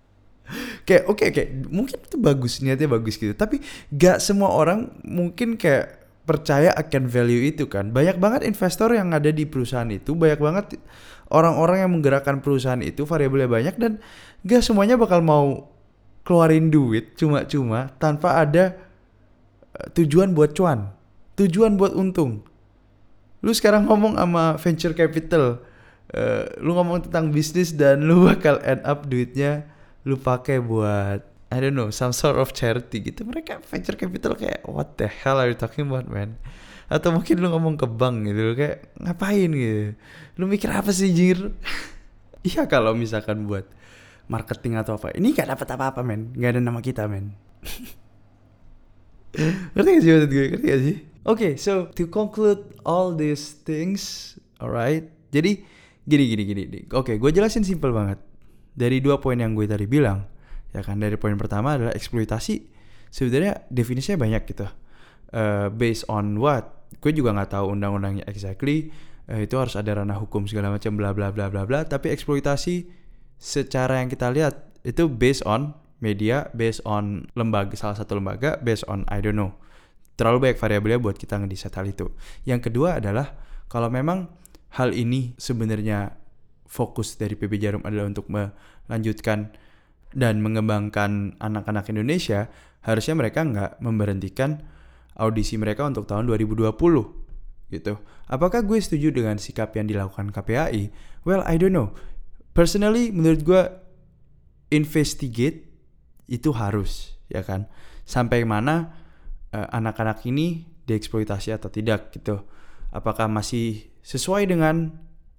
kayak 0.88 1.04
oke 1.06 1.22
okay, 1.22 1.28
oke 1.30 1.36
okay. 1.36 1.46
mungkin 1.70 1.96
itu 2.02 2.16
bagus 2.16 2.52
niatnya 2.64 2.88
bagus 2.88 3.14
gitu. 3.20 3.32
Tapi 3.36 3.60
gak 3.92 4.18
semua 4.24 4.52
orang 4.52 4.90
mungkin 5.04 5.60
kayak 5.60 6.00
percaya 6.24 6.70
akan 6.74 7.10
value 7.10 7.50
itu 7.50 7.66
kan. 7.66 7.90
Banyak 7.90 8.22
banget 8.22 8.40
investor 8.46 8.94
yang 8.94 9.10
ada 9.10 9.34
di 9.34 9.46
perusahaan 9.46 9.88
itu, 9.90 10.14
banyak 10.14 10.38
banget 10.38 10.66
orang-orang 11.30 11.86
yang 11.86 11.90
menggerakkan 11.94 12.42
perusahaan 12.42 12.80
itu 12.82 13.06
variabelnya 13.06 13.48
banyak 13.48 13.74
dan 13.78 13.92
gak 14.44 14.62
semuanya 14.66 14.98
bakal 14.98 15.22
mau 15.22 15.70
keluarin 16.26 16.68
duit 16.68 17.16
cuma-cuma 17.16 17.90
tanpa 17.96 18.42
ada 18.42 18.76
eh, 19.78 19.86
tujuan 19.96 20.36
buat 20.36 20.52
cuan, 20.52 20.90
tujuan 21.38 21.80
buat 21.80 21.96
untung. 21.96 22.44
Lu 23.40 23.56
sekarang 23.56 23.88
ngomong 23.88 24.20
sama 24.20 24.60
venture 24.60 24.92
capital, 24.92 25.64
uh, 26.14 26.44
lu 26.58 26.74
ngomong 26.74 27.06
tentang 27.06 27.30
bisnis 27.30 27.74
dan 27.74 28.02
lu 28.04 28.26
bakal 28.28 28.58
end 28.66 28.82
up 28.82 29.06
duitnya 29.06 29.66
lu 30.06 30.16
pakai 30.16 30.58
buat 30.58 31.22
I 31.50 31.58
don't 31.58 31.74
know 31.74 31.90
some 31.90 32.14
sort 32.14 32.38
of 32.38 32.54
charity 32.54 33.02
gitu 33.02 33.26
mereka 33.26 33.58
venture 33.66 33.98
capital 33.98 34.38
kayak 34.38 34.62
what 34.66 34.96
the 34.96 35.10
hell 35.10 35.38
are 35.38 35.50
you 35.50 35.58
talking 35.58 35.90
about 35.90 36.06
man 36.06 36.38
atau 36.90 37.14
mungkin 37.14 37.38
lu 37.38 37.54
ngomong 37.54 37.78
ke 37.78 37.86
bank 37.86 38.26
gitu 38.26 38.58
kayak 38.58 38.90
ngapain 38.98 39.50
gitu? 39.54 39.94
Lu 40.42 40.50
mikir 40.50 40.74
apa 40.74 40.90
sih 40.90 41.14
jir? 41.14 41.38
Iya 42.40 42.64
kalau 42.72 42.96
misalkan 42.96 43.44
buat 43.44 43.68
marketing 44.24 44.80
atau 44.80 44.96
apa 44.96 45.12
ini 45.12 45.36
gak 45.36 45.52
dapat 45.52 45.76
apa-apa 45.76 46.00
men. 46.00 46.32
Gak 46.32 46.56
ada 46.56 46.60
nama 46.64 46.80
kita 46.80 47.04
men. 47.04 47.36
Ngerti 49.76 49.88
gak 49.92 50.00
sih 50.00 50.12
maksud 50.16 50.30
gue? 50.32 50.46
Ngerti 50.48 50.66
gak 50.72 50.80
sih? 50.80 50.96
Oke 50.96 51.04
okay, 51.36 51.52
so 51.60 51.92
to 51.92 52.08
conclude 52.08 52.64
all 52.88 53.12
these 53.12 53.60
things 53.60 54.32
alright. 54.56 55.04
Jadi 55.28 55.60
gini 56.08 56.24
gini 56.32 56.42
gini 56.48 56.64
oke 56.88 57.12
okay, 57.12 57.14
gue 57.20 57.28
jelasin 57.28 57.60
simple 57.60 57.92
banget. 57.92 58.16
Dari 58.72 59.04
dua 59.04 59.20
poin 59.20 59.36
yang 59.36 59.52
gue 59.52 59.68
tadi 59.68 59.84
bilang 59.84 60.24
ya 60.72 60.80
kan? 60.80 60.96
Dari 60.96 61.20
poin 61.20 61.36
pertama 61.36 61.76
adalah 61.76 61.92
eksploitasi. 61.92 62.72
Sebenarnya 63.12 63.68
definisinya 63.68 64.16
banyak 64.16 64.48
gitu. 64.48 64.64
Uh, 65.28 65.68
based 65.68 66.08
on 66.08 66.40
what 66.40 66.79
gue 66.98 67.12
juga 67.14 67.30
nggak 67.30 67.54
tahu 67.54 67.78
undang-undangnya 67.78 68.26
exactly 68.26 68.90
uh, 69.30 69.38
itu 69.38 69.54
harus 69.54 69.78
ada 69.78 70.02
ranah 70.02 70.18
hukum 70.18 70.50
segala 70.50 70.74
macam 70.74 70.98
bla 70.98 71.14
bla 71.14 71.30
bla 71.30 71.46
bla 71.46 71.62
bla. 71.62 71.86
Tapi 71.86 72.10
eksploitasi 72.10 72.90
secara 73.38 74.02
yang 74.02 74.10
kita 74.10 74.28
lihat 74.34 74.74
itu 74.82 75.06
based 75.06 75.46
on 75.46 75.76
media 76.02 76.48
based 76.56 76.80
on 76.88 77.28
lembaga 77.36 77.76
salah 77.76 77.94
satu 77.94 78.18
lembaga 78.18 78.58
based 78.58 78.82
on 78.90 79.06
I 79.06 79.22
don't 79.22 79.38
know. 79.38 79.54
Terlalu 80.18 80.50
banyak 80.50 80.58
variabelnya 80.60 81.00
buat 81.00 81.16
kita 81.16 81.40
ngedesain 81.40 81.72
hal 81.72 81.86
itu. 81.88 82.12
Yang 82.44 82.68
kedua 82.68 83.00
adalah 83.00 83.32
kalau 83.72 83.88
memang 83.88 84.28
hal 84.76 84.92
ini 84.92 85.32
sebenarnya 85.40 86.12
fokus 86.68 87.16
dari 87.16 87.34
PB 87.34 87.52
Jarum 87.56 87.82
adalah 87.82 88.06
untuk 88.06 88.28
melanjutkan 88.28 89.50
dan 90.10 90.42
mengembangkan 90.42 91.38
anak-anak 91.38 91.86
Indonesia, 91.90 92.50
harusnya 92.82 93.14
mereka 93.14 93.46
nggak 93.46 93.72
memberhentikan 93.82 94.62
audisi 95.20 95.60
mereka 95.60 95.84
untuk 95.84 96.08
tahun 96.08 96.24
2020 96.24 96.72
gitu. 97.70 97.94
Apakah 98.26 98.64
gue 98.64 98.78
setuju 98.80 99.12
dengan 99.12 99.36
sikap 99.36 99.76
yang 99.76 99.86
dilakukan 99.86 100.32
KPAI? 100.32 100.90
Well, 101.28 101.44
I 101.44 101.60
don't 101.60 101.76
know. 101.76 101.92
Personally, 102.56 103.12
menurut 103.12 103.44
gue 103.44 103.62
investigate 104.72 105.68
itu 106.26 106.50
harus, 106.56 107.20
ya 107.28 107.44
kan? 107.44 107.68
Sampai 108.08 108.42
mana 108.48 108.96
uh, 109.52 109.68
anak-anak 109.70 110.24
ini 110.26 110.66
dieksploitasi 110.88 111.54
atau 111.54 111.68
tidak 111.68 112.10
gitu. 112.16 112.42
Apakah 112.90 113.30
masih 113.30 113.86
sesuai 114.02 114.50
dengan 114.50 114.90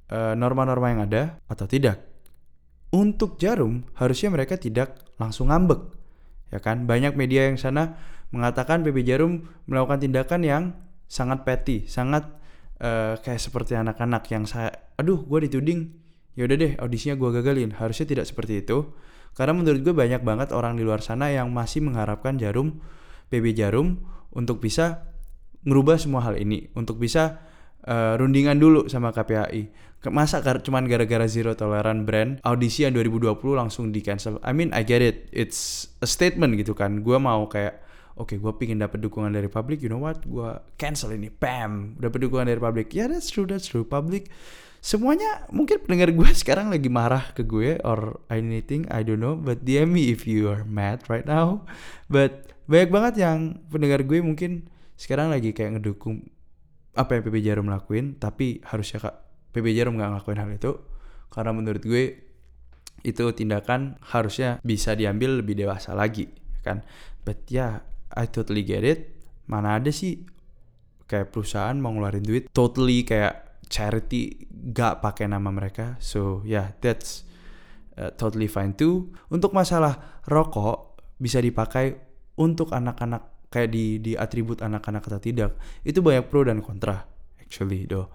eh, 0.07 0.33
norma-norma 0.39 0.87
uh, 0.87 0.91
yang 0.95 1.01
ada 1.03 1.23
atau 1.51 1.67
tidak? 1.67 2.11
untuk 2.91 3.39
jarum 3.39 3.87
harusnya 3.95 4.29
mereka 4.29 4.59
tidak 4.59 4.99
langsung 5.15 5.47
ngambek 5.47 5.79
ya 6.51 6.59
kan 6.59 6.83
banyak 6.83 7.15
media 7.15 7.47
yang 7.47 7.55
sana 7.55 7.95
mengatakan 8.31 8.83
PB 8.83 9.03
Jarum 9.03 9.43
melakukan 9.67 10.03
tindakan 10.03 10.41
yang 10.43 10.63
sangat 11.11 11.43
petty 11.43 11.87
sangat 11.87 12.27
uh, 12.79 13.19
kayak 13.19 13.39
seperti 13.39 13.75
anak-anak 13.75 14.23
yang 14.31 14.47
saya 14.47 14.71
aduh 14.95 15.23
gue 15.27 15.47
dituding. 15.47 15.99
Ya 16.31 16.47
udah 16.47 16.55
deh 16.55 16.73
audisinya 16.79 17.19
gue 17.19 17.29
gagalin. 17.35 17.75
Harusnya 17.75 18.07
tidak 18.07 18.23
seperti 18.23 18.63
itu 18.63 18.95
karena 19.35 19.51
menurut 19.55 19.83
gue 19.83 19.95
banyak 19.95 20.23
banget 20.23 20.55
orang 20.55 20.79
di 20.79 20.83
luar 20.83 21.03
sana 21.03 21.31
yang 21.31 21.51
masih 21.51 21.83
mengharapkan 21.83 22.39
Jarum 22.39 22.79
PB 23.31 23.55
Jarum 23.55 23.99
untuk 24.31 24.63
bisa 24.63 25.11
merubah 25.67 25.99
semua 25.99 26.23
hal 26.23 26.39
ini 26.39 26.71
untuk 26.75 26.99
bisa 26.99 27.39
uh, 27.87 28.15
rundingan 28.19 28.57
dulu 28.59 28.87
sama 28.87 29.11
KPAI 29.11 29.91
masa 30.09 30.41
gar 30.41 30.57
cuman 30.65 30.89
gara-gara 30.89 31.29
zero 31.29 31.53
tolerant 31.53 32.09
brand 32.09 32.41
audisi 32.41 32.89
yang 32.89 32.97
2020 32.97 33.37
langsung 33.53 33.93
di 33.93 34.01
cancel 34.01 34.41
I 34.41 34.49
mean 34.49 34.73
I 34.73 34.81
get 34.81 35.05
it. 35.05 35.29
It's 35.29 35.93
a 36.01 36.09
statement 36.09 36.57
gitu 36.57 36.73
kan. 36.73 37.05
Gue 37.05 37.21
mau 37.21 37.45
kayak 37.45 37.77
oke 38.19 38.35
okay, 38.35 38.37
gue 38.39 38.51
pingin 38.59 38.79
dapat 38.81 38.99
dukungan 38.99 39.31
dari 39.31 39.47
publik 39.47 39.79
you 39.79 39.91
know 39.91 40.01
what? 40.01 40.23
Gue 40.25 40.57
cancel 40.75 41.15
ini 41.15 41.31
pam 41.31 41.95
dapat 41.99 42.27
dukungan 42.27 42.47
dari 42.49 42.59
publik 42.59 42.91
ya 42.91 43.05
yeah, 43.05 43.07
that's 43.11 43.31
true 43.31 43.47
that's 43.47 43.67
true. 43.67 43.87
Publik 43.87 44.27
semuanya 44.81 45.45
mungkin 45.53 45.77
pendengar 45.85 46.09
gue 46.09 46.29
sekarang 46.41 46.73
lagi 46.73 46.89
marah 46.89 47.31
ke 47.37 47.45
gue 47.45 47.77
or 47.85 48.19
anything 48.33 48.89
I 48.89 49.05
don't 49.05 49.21
know 49.21 49.37
but 49.37 49.61
DM 49.61 49.93
me 49.93 50.09
if 50.09 50.25
you 50.25 50.49
are 50.49 50.65
mad 50.65 51.05
right 51.07 51.25
now. 51.25 51.63
But 52.09 52.51
banyak 52.65 52.89
banget 52.89 53.13
yang 53.21 53.61
pendengar 53.69 54.01
gue 54.03 54.19
mungkin 54.19 54.67
sekarang 54.97 55.33
lagi 55.33 55.53
kayak 55.53 55.79
ngedukung 55.79 56.29
apa 56.91 57.15
yang 57.15 57.23
PB 57.23 57.35
Jarum 57.41 57.67
lakuin 57.71 58.19
tapi 58.19 58.59
harusnya 58.67 58.99
kak 58.99 59.15
PB 59.55 59.65
Jarum 59.75 59.95
nggak 59.95 60.09
ngelakuin 60.17 60.39
hal 60.41 60.49
itu. 60.51 60.71
Karena 61.31 61.51
menurut 61.55 61.83
gue 61.83 62.27
itu 63.01 63.25
tindakan 63.33 63.97
harusnya 64.13 64.61
bisa 64.61 64.93
diambil 64.93 65.41
lebih 65.41 65.55
dewasa 65.55 65.95
lagi 65.95 66.27
kan? 66.61 66.83
But 67.21 67.47
ya 67.47 67.55
yeah, 67.55 67.73
I 68.17 68.27
totally 68.27 68.63
get 68.65 68.83
it. 68.83 69.15
Mana 69.47 69.79
ada 69.79 69.91
sih 69.91 70.23
kayak 71.07 71.35
perusahaan 71.35 71.75
mau 71.75 71.91
ngeluarin 71.91 72.23
duit 72.23 72.47
totally 72.55 73.03
kayak 73.03 73.59
charity 73.67 74.47
gak 74.71 75.03
pakai 75.03 75.27
nama 75.27 75.51
mereka. 75.51 75.99
So 75.99 76.43
yeah 76.47 76.71
that's 76.79 77.27
uh, 77.99 78.15
totally 78.15 78.47
fine 78.47 78.75
too. 78.75 79.11
Untuk 79.27 79.51
masalah 79.51 80.23
rokok 80.27 81.03
bisa 81.19 81.43
dipakai 81.43 81.99
untuk 82.39 82.71
anak-anak 82.71 83.51
kayak 83.51 83.69
di 83.75 83.99
di 83.99 84.15
atribut 84.15 84.63
anak-anak 84.63 85.03
atau 85.03 85.19
tidak. 85.19 85.59
Itu 85.83 85.99
banyak 85.99 86.31
pro 86.31 86.47
dan 86.47 86.63
kontra 86.63 87.03
actually 87.39 87.87
do 87.87 88.07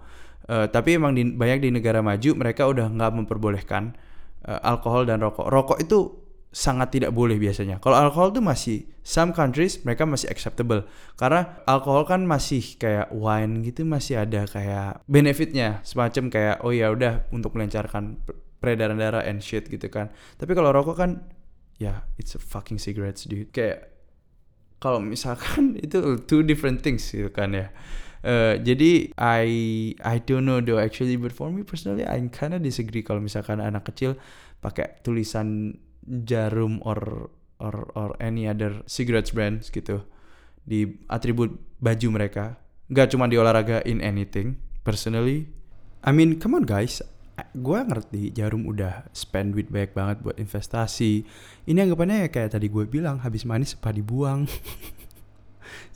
Uh, 0.47 0.63
tapi 0.71 0.95
emang 0.95 1.11
di, 1.11 1.27
banyak 1.27 1.59
di 1.59 1.69
negara 1.75 1.99
maju 1.99 2.31
mereka 2.39 2.71
udah 2.71 2.87
nggak 2.87 3.11
memperbolehkan 3.19 3.99
uh, 4.47 4.63
alkohol 4.63 5.03
dan 5.03 5.19
rokok. 5.19 5.43
Rokok 5.43 5.77
itu 5.83 6.26
sangat 6.57 6.89
tidak 6.89 7.13
boleh 7.13 7.37
biasanya. 7.37 7.77
Kalau 7.77 7.93
alkohol 7.93 8.33
tuh 8.33 8.41
masih 8.41 8.89
some 9.05 9.29
countries 9.29 9.77
mereka 9.85 10.09
masih 10.09 10.25
acceptable 10.33 10.89
karena 11.13 11.61
alkohol 11.69 12.09
kan 12.09 12.25
masih 12.25 12.65
kayak 12.81 13.13
wine 13.13 13.61
gitu 13.61 13.85
masih 13.85 14.25
ada 14.25 14.49
kayak 14.49 15.05
benefitnya 15.05 15.85
semacam 15.85 16.33
kayak 16.33 16.55
oh 16.65 16.73
ya 16.73 16.89
udah 16.89 17.29
untuk 17.29 17.53
melancarkan 17.53 18.17
peredaran 18.57 18.97
darah 18.97 19.21
and 19.21 19.45
shit 19.45 19.69
gitu 19.69 19.85
kan. 19.93 20.09
Tapi 20.41 20.57
kalau 20.57 20.73
rokok 20.73 20.97
kan 20.97 21.29
ya 21.77 21.93
yeah, 21.93 21.97
it's 22.17 22.33
a 22.33 22.41
fucking 22.41 22.81
cigarettes 22.81 23.29
dude 23.29 23.53
kayak 23.53 23.93
kalau 24.81 24.97
misalkan 24.97 25.77
itu 25.85 26.17
two 26.25 26.41
different 26.41 26.81
things 26.81 27.05
gitu 27.13 27.29
kan 27.29 27.53
ya 27.53 27.69
Uh, 28.25 28.57
jadi 28.59 29.13
I 29.13 29.45
I 30.01 30.17
don't 30.19 30.49
know 30.49 30.57
though 30.57 30.81
actually 30.81 31.21
but 31.21 31.29
for 31.29 31.53
me 31.53 31.61
personally 31.61 32.01
I 32.01 32.17
kinda 32.33 32.57
disagree 32.57 33.05
kalau 33.05 33.21
misalkan 33.21 33.61
anak 33.61 33.93
kecil 33.93 34.17
pakai 34.57 34.99
tulisan 35.05 35.77
jarum 36.07 36.79
or 36.87 37.29
or 37.59 37.91
or 37.93 38.15
any 38.23 38.47
other 38.47 38.81
cigarettes 38.87 39.35
brands 39.35 39.67
gitu 39.69 40.05
di 40.63 40.99
atribut 41.11 41.55
baju 41.79 42.07
mereka. 42.11 42.59
Nggak 42.87 43.15
cuma 43.15 43.27
di 43.27 43.35
olahraga 43.35 43.83
in 43.83 43.99
anything 43.99 44.55
personally. 44.87 45.51
I 46.03 46.15
mean 46.15 46.39
come 46.39 46.55
on 46.55 46.63
guys. 46.63 47.03
Gue 47.53 47.77
ngerti 47.77 48.33
jarum 48.33 48.65
udah 48.65 49.05
spend 49.13 49.53
duit 49.53 49.69
banyak 49.69 49.93
banget 49.93 50.17
buat 50.25 50.41
investasi. 50.41 51.21
Ini 51.69 51.85
anggapannya 51.85 52.25
ya 52.25 52.29
kayak 52.33 52.57
tadi 52.57 52.65
gue 52.65 52.89
bilang 52.89 53.21
habis 53.21 53.45
manis 53.45 53.77
apa 53.77 53.93
dibuang? 53.93 54.47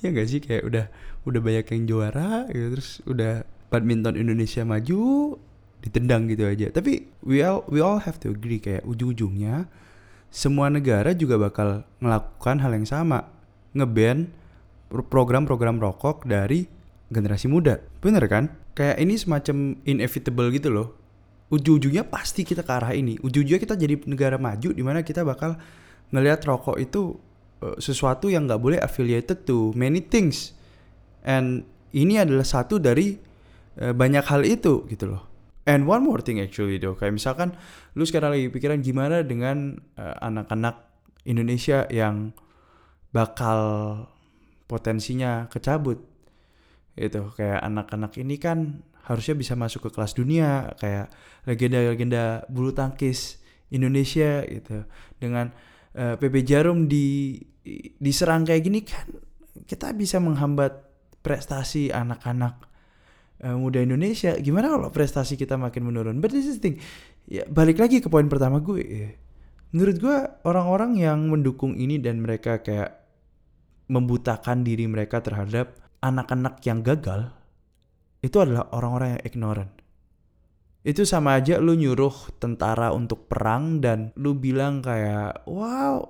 Ya 0.01 0.09
gak 0.09 0.27
sih 0.27 0.41
kayak 0.41 0.63
udah 0.65 0.85
udah 1.29 1.41
banyak 1.41 1.65
yang 1.71 1.83
juara 1.85 2.49
gitu 2.49 2.67
terus 2.75 2.89
udah 3.05 3.45
badminton 3.69 4.17
Indonesia 4.17 4.65
maju 4.65 5.37
ditendang 5.81 6.29
gitu 6.29 6.45
aja. 6.45 6.73
Tapi 6.73 7.09
we 7.25 7.41
all 7.41 7.65
we 7.69 7.81
all 7.81 8.01
have 8.01 8.17
to 8.21 8.33
agree 8.33 8.57
kayak 8.57 8.85
ujung-ujungnya 8.85 9.69
semua 10.31 10.71
negara 10.71 11.11
juga 11.11 11.35
bakal 11.35 11.83
melakukan 11.99 12.63
hal 12.63 12.71
yang 12.71 12.87
sama 12.87 13.27
ngeban 13.75 14.31
program-program 14.89 15.77
rokok 15.77 16.23
dari 16.23 16.65
generasi 17.11 17.51
muda 17.51 17.83
bener 17.99 18.23
kan 18.31 18.49
kayak 18.71 18.97
ini 19.03 19.19
semacam 19.19 19.75
inevitable 19.83 20.47
gitu 20.55 20.71
loh 20.71 21.01
ujung-ujungnya 21.51 22.07
pasti 22.07 22.47
kita 22.47 22.63
ke 22.63 22.71
arah 22.71 22.95
ini. 22.95 23.19
Ujung-ujungnya 23.19 23.59
kita 23.61 23.75
jadi 23.75 23.99
negara 24.07 24.39
maju 24.39 24.71
di 24.71 24.81
mana 24.81 25.03
kita 25.03 25.27
bakal 25.27 25.59
ngelihat 26.15 26.47
rokok 26.47 26.79
itu 26.79 27.19
uh, 27.61 27.75
sesuatu 27.77 28.31
yang 28.31 28.47
nggak 28.47 28.61
boleh 28.63 28.79
affiliated 28.79 29.43
to 29.43 29.75
many 29.75 29.99
things. 29.99 30.55
And 31.27 31.67
ini 31.91 32.17
adalah 32.23 32.47
satu 32.47 32.79
dari 32.79 33.19
uh, 33.77 33.91
banyak 33.91 34.23
hal 34.23 34.47
itu 34.47 34.87
gitu 34.87 35.11
loh. 35.11 35.27
And 35.71 35.87
one 35.87 36.03
more 36.03 36.19
thing 36.19 36.43
actually 36.43 36.83
though, 36.83 36.99
kayak 36.99 37.15
misalkan 37.15 37.55
lu 37.95 38.03
sekarang 38.03 38.35
lagi 38.35 38.51
pikiran 38.51 38.83
gimana 38.83 39.23
dengan 39.23 39.79
uh, 39.95 40.19
anak-anak 40.19 40.83
Indonesia 41.23 41.87
yang 41.87 42.35
bakal 43.15 43.59
potensinya 44.67 45.47
kecabut. 45.47 46.03
Itu 46.99 47.31
kayak 47.39 47.63
anak-anak 47.63 48.19
ini 48.19 48.35
kan 48.35 48.83
harusnya 49.07 49.39
bisa 49.39 49.55
masuk 49.55 49.87
ke 49.87 49.95
kelas 49.95 50.11
dunia 50.11 50.75
kayak 50.75 51.07
legenda-legenda 51.47 52.43
bulu 52.51 52.75
tangkis 52.75 53.39
Indonesia 53.71 54.43
gitu. 54.43 54.83
Dengan 55.23 55.55
uh, 55.95 56.03
eh, 56.03 56.15
PB 56.19 56.35
Jarum 56.43 56.91
di 56.91 57.39
diserang 57.95 58.43
kayak 58.43 58.63
gini 58.67 58.83
kan 58.83 59.07
kita 59.71 59.95
bisa 59.95 60.19
menghambat 60.19 60.83
prestasi 61.23 61.93
anak-anak 61.95 62.70
uh, 63.43 63.57
muda 63.57 63.81
Indonesia 63.81 64.37
gimana 64.37 64.71
kalau 64.71 64.89
prestasi 64.89 65.35
kita 65.35 65.57
makin 65.57 65.85
menurun 65.85 66.17
but 66.21 66.29
this 66.33 66.47
is 66.47 66.57
the 66.57 66.63
thing 66.63 66.75
ya 67.27 67.45
balik 67.49 67.77
lagi 67.81 68.01
ke 68.01 68.07
poin 68.07 68.25
pertama 68.29 68.61
gue 68.61 68.81
ya. 68.81 69.09
menurut 69.75 69.95
gue 69.97 70.17
orang-orang 70.47 70.97
yang 70.97 71.19
mendukung 71.29 71.77
ini 71.77 71.97
dan 72.01 72.21
mereka 72.21 72.61
kayak 72.61 73.01
membutakan 73.91 74.63
diri 74.63 74.87
mereka 74.87 75.19
terhadap 75.19 75.75
anak-anak 75.99 76.63
yang 76.63 76.79
gagal 76.81 77.29
itu 78.21 78.37
adalah 78.37 78.69
orang-orang 78.77 79.17
yang 79.17 79.23
ignorant. 79.25 79.73
Itu 80.81 81.05
sama 81.05 81.37
aja 81.37 81.61
lu 81.61 81.77
nyuruh 81.77 82.37
tentara 82.41 82.93
untuk 82.93 83.29
perang 83.29 83.81
dan 83.81 84.13
lu 84.17 84.37
bilang 84.37 84.81
kayak, 84.81 85.45
wow, 85.45 86.05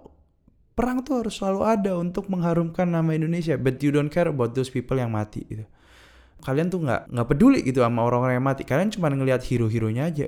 perang 0.75 1.03
tuh 1.03 1.23
harus 1.23 1.39
selalu 1.39 1.61
ada 1.67 1.91
untuk 1.99 2.31
mengharumkan 2.31 2.87
nama 2.87 3.11
Indonesia, 3.15 3.59
but 3.59 3.79
you 3.83 3.91
don't 3.91 4.11
care 4.11 4.31
about 4.31 4.55
those 4.55 4.71
people 4.71 4.95
yang 4.95 5.11
mati 5.11 5.43
gitu. 5.47 5.67
Kalian 6.41 6.73
tuh 6.73 6.81
nggak 6.81 7.13
nggak 7.13 7.27
peduli 7.29 7.61
gitu 7.61 7.85
sama 7.85 8.01
orang-orang 8.03 8.41
yang 8.41 8.45
mati. 8.45 8.65
Kalian 8.65 8.89
cuma 8.89 9.13
ngelihat 9.13 9.45
hero-heronya 9.45 10.09
aja. 10.09 10.27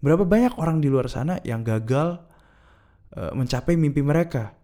Berapa 0.00 0.24
banyak 0.24 0.56
orang 0.56 0.80
di 0.80 0.88
luar 0.88 1.10
sana 1.10 1.42
yang 1.44 1.62
gagal 1.62 2.22
uh, 3.14 3.32
mencapai 3.34 3.76
mimpi 3.76 4.00
mereka? 4.00 4.56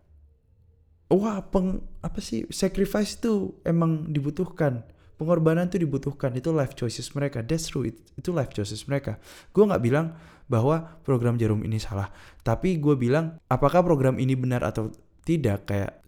Wah, 1.13 1.45
peng 1.45 1.85
apa 2.01 2.19
sih 2.19 2.49
sacrifice 2.49 3.21
itu 3.21 3.61
emang 3.63 4.09
dibutuhkan. 4.09 4.83
Pengorbanan 5.15 5.71
itu 5.71 5.79
dibutuhkan. 5.79 6.35
Itu 6.35 6.51
life 6.51 6.75
choices 6.75 7.13
mereka. 7.15 7.45
That's 7.45 7.71
true. 7.71 7.87
It, 7.87 8.03
itu 8.19 8.35
life 8.35 8.51
choices 8.51 8.83
mereka. 8.91 9.23
Gue 9.55 9.63
nggak 9.69 9.83
bilang 9.85 10.17
bahwa 10.51 10.99
program 11.07 11.39
jarum 11.39 11.63
ini 11.63 11.79
salah. 11.79 12.11
Tapi 12.43 12.83
gue 12.83 12.99
bilang 12.99 13.39
apakah 13.47 13.85
program 13.87 14.19
ini 14.19 14.35
benar 14.35 14.67
atau 14.67 14.91
tidak? 15.23 15.71
Kayak 15.71 16.03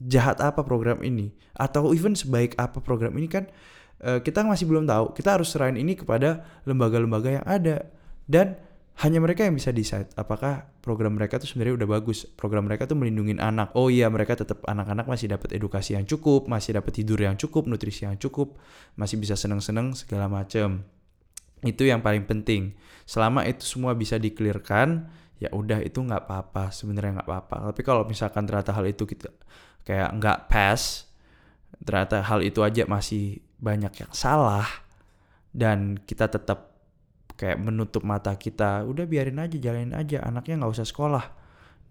sejahat 0.00 0.42
apa 0.42 0.66
program 0.66 1.00
ini 1.00 1.30
atau 1.54 1.94
even 1.94 2.18
sebaik 2.18 2.58
apa 2.58 2.82
program 2.82 3.14
ini 3.14 3.30
kan 3.30 3.46
uh, 4.02 4.18
kita 4.18 4.42
masih 4.42 4.66
belum 4.66 4.84
tahu 4.90 5.14
kita 5.14 5.38
harus 5.38 5.50
serahin 5.54 5.78
ini 5.78 5.94
kepada 5.94 6.42
lembaga-lembaga 6.66 7.40
yang 7.40 7.46
ada 7.46 7.86
dan 8.26 8.58
hanya 9.02 9.18
mereka 9.18 9.42
yang 9.42 9.58
bisa 9.58 9.74
decide 9.74 10.06
apakah 10.14 10.70
program 10.78 11.18
mereka 11.18 11.42
tuh 11.42 11.50
sebenarnya 11.50 11.82
udah 11.82 11.88
bagus. 11.98 12.30
Program 12.30 12.70
mereka 12.70 12.86
tuh 12.86 12.94
melindungi 12.94 13.34
anak. 13.42 13.74
Oh 13.74 13.90
iya, 13.90 14.06
mereka 14.06 14.38
tetap 14.38 14.62
anak-anak 14.62 15.10
masih 15.10 15.34
dapat 15.34 15.50
edukasi 15.58 15.98
yang 15.98 16.06
cukup, 16.06 16.46
masih 16.46 16.78
dapat 16.78 17.02
tidur 17.02 17.18
yang 17.18 17.34
cukup, 17.34 17.66
nutrisi 17.66 18.06
yang 18.06 18.14
cukup, 18.22 18.54
masih 18.94 19.18
bisa 19.18 19.34
seneng-seneng 19.34 19.98
segala 19.98 20.30
macem. 20.30 20.86
Itu 21.66 21.82
yang 21.82 22.06
paling 22.06 22.22
penting. 22.30 22.78
Selama 23.02 23.42
itu 23.48 23.66
semua 23.66 23.98
bisa 23.98 24.14
dikelirkan, 24.14 25.10
ya 25.42 25.50
udah 25.50 25.82
itu 25.82 25.98
nggak 25.98 26.30
apa-apa, 26.30 26.70
sebenarnya 26.70 27.18
nggak 27.18 27.26
apa-apa. 27.26 27.74
Tapi 27.74 27.82
kalau 27.82 28.06
misalkan 28.06 28.46
ternyata 28.46 28.70
hal 28.70 28.86
itu 28.86 29.10
kita 29.10 29.26
kayak 29.84 30.16
nggak 30.18 30.38
pass, 30.48 31.08
ternyata 31.84 32.24
hal 32.24 32.40
itu 32.40 32.64
aja 32.64 32.88
masih 32.88 33.44
banyak 33.60 33.92
yang 33.96 34.12
salah 34.12 34.66
dan 35.54 35.96
kita 36.02 36.28
tetap 36.28 36.74
kayak 37.38 37.62
menutup 37.62 38.02
mata 38.02 38.34
kita 38.34 38.82
udah 38.86 39.06
biarin 39.06 39.38
aja 39.38 39.56
jalanin 39.58 39.94
aja 39.94 40.22
anaknya 40.26 40.58
nggak 40.64 40.74
usah 40.74 40.88
sekolah. 40.88 41.26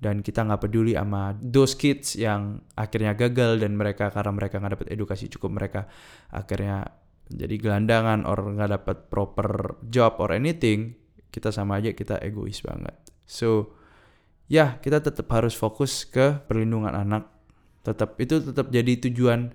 Dan 0.04 0.20
kita 0.20 0.44
nggak 0.44 0.68
peduli 0.68 1.00
sama 1.00 1.32
those 1.40 1.80
kids 1.80 2.20
yang 2.20 2.60
akhirnya 2.76 3.16
gagal 3.16 3.64
dan 3.64 3.80
mereka 3.80 4.12
karena 4.12 4.36
mereka 4.36 4.60
nggak 4.60 4.74
dapat 4.76 4.88
edukasi 4.92 5.32
cukup 5.32 5.56
mereka 5.56 5.88
akhirnya 6.28 6.92
jadi 7.32 7.56
gelandangan 7.56 8.28
or 8.28 8.36
nggak 8.52 8.84
dapat 8.84 8.98
proper 9.08 9.80
job 9.88 10.20
or 10.20 10.36
anything 10.36 11.00
kita 11.32 11.56
sama 11.56 11.80
aja 11.80 11.96
kita 11.96 12.20
egois 12.20 12.60
banget. 12.60 13.00
So 13.24 13.80
ya 14.52 14.76
kita 14.84 15.00
tetap 15.00 15.26
harus 15.32 15.56
fokus 15.56 16.04
ke 16.04 16.36
perlindungan 16.52 16.92
anak 16.92 17.33
tetap 17.84 18.16
itu 18.18 18.40
tetap 18.40 18.72
jadi 18.72 18.96
tujuan 19.08 19.52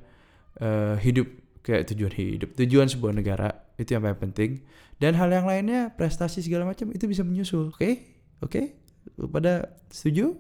uh, 0.61 0.95
hidup 1.01 1.29
kayak 1.65 1.89
tujuan 1.93 2.13
hidup 2.13 2.51
tujuan 2.57 2.87
sebuah 2.89 3.13
negara 3.17 3.49
itu 3.81 3.97
yang 3.97 4.05
paling 4.05 4.21
penting 4.21 4.51
dan 5.01 5.17
hal 5.17 5.29
yang 5.33 5.45
lainnya 5.49 5.93
prestasi 5.97 6.45
segala 6.45 6.69
macam 6.69 6.93
itu 6.93 7.05
bisa 7.09 7.25
menyusul 7.25 7.73
oke 7.73 7.81
okay? 7.81 7.93
oke 8.41 8.53
okay? 8.53 9.29
pada 9.33 9.73
setuju 9.89 10.37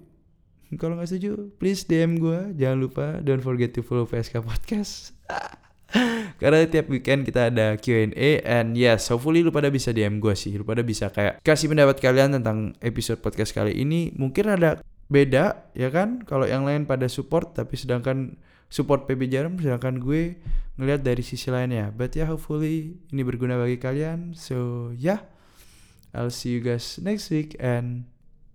kalau 0.76 1.00
nggak 1.00 1.08
setuju 1.08 1.48
please 1.56 1.88
DM 1.88 2.20
gue 2.20 2.52
jangan 2.60 2.78
lupa 2.80 3.06
don't 3.24 3.40
forget 3.40 3.72
to 3.72 3.80
follow 3.80 4.04
PSK 4.04 4.44
Podcast 4.44 5.16
karena 6.40 6.68
tiap 6.68 6.92
weekend 6.92 7.24
kita 7.24 7.48
ada 7.48 7.80
Q&A 7.80 8.44
and 8.44 8.76
yes 8.76 9.08
hopefully 9.08 9.40
lu 9.40 9.48
pada 9.48 9.72
bisa 9.72 9.96
DM 9.96 10.20
gue 10.20 10.36
sih 10.36 10.52
lu 10.60 10.64
pada 10.68 10.84
bisa 10.84 11.08
kayak 11.08 11.40
kasih 11.40 11.72
pendapat 11.72 11.96
kalian 12.04 12.36
tentang 12.36 12.76
episode 12.84 13.24
podcast 13.24 13.56
kali 13.56 13.72
ini 13.72 14.12
mungkin 14.12 14.52
ada 14.52 14.84
beda 15.08 15.72
ya 15.72 15.88
kan? 15.88 16.22
Kalau 16.22 16.44
yang 16.44 16.68
lain 16.68 16.84
pada 16.84 17.08
support 17.08 17.56
tapi 17.56 17.74
sedangkan 17.74 18.36
support 18.68 19.08
PB 19.08 19.32
Jarum 19.32 19.56
sedangkan 19.56 19.98
gue 19.98 20.36
ngelihat 20.78 21.02
dari 21.02 21.24
sisi 21.24 21.48
lainnya. 21.50 21.90
But 21.90 22.14
ya 22.14 22.24
yeah, 22.24 22.28
hopefully 22.30 23.00
ini 23.10 23.22
berguna 23.24 23.58
bagi 23.58 23.80
kalian. 23.80 24.36
So 24.36 24.90
ya 24.94 25.18
yeah, 25.18 25.20
I'll 26.14 26.32
see 26.32 26.54
you 26.54 26.60
guys 26.62 27.00
next 27.00 27.32
week 27.32 27.56
and 27.58 28.06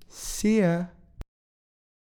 see 0.08 0.62
ya 0.64 0.94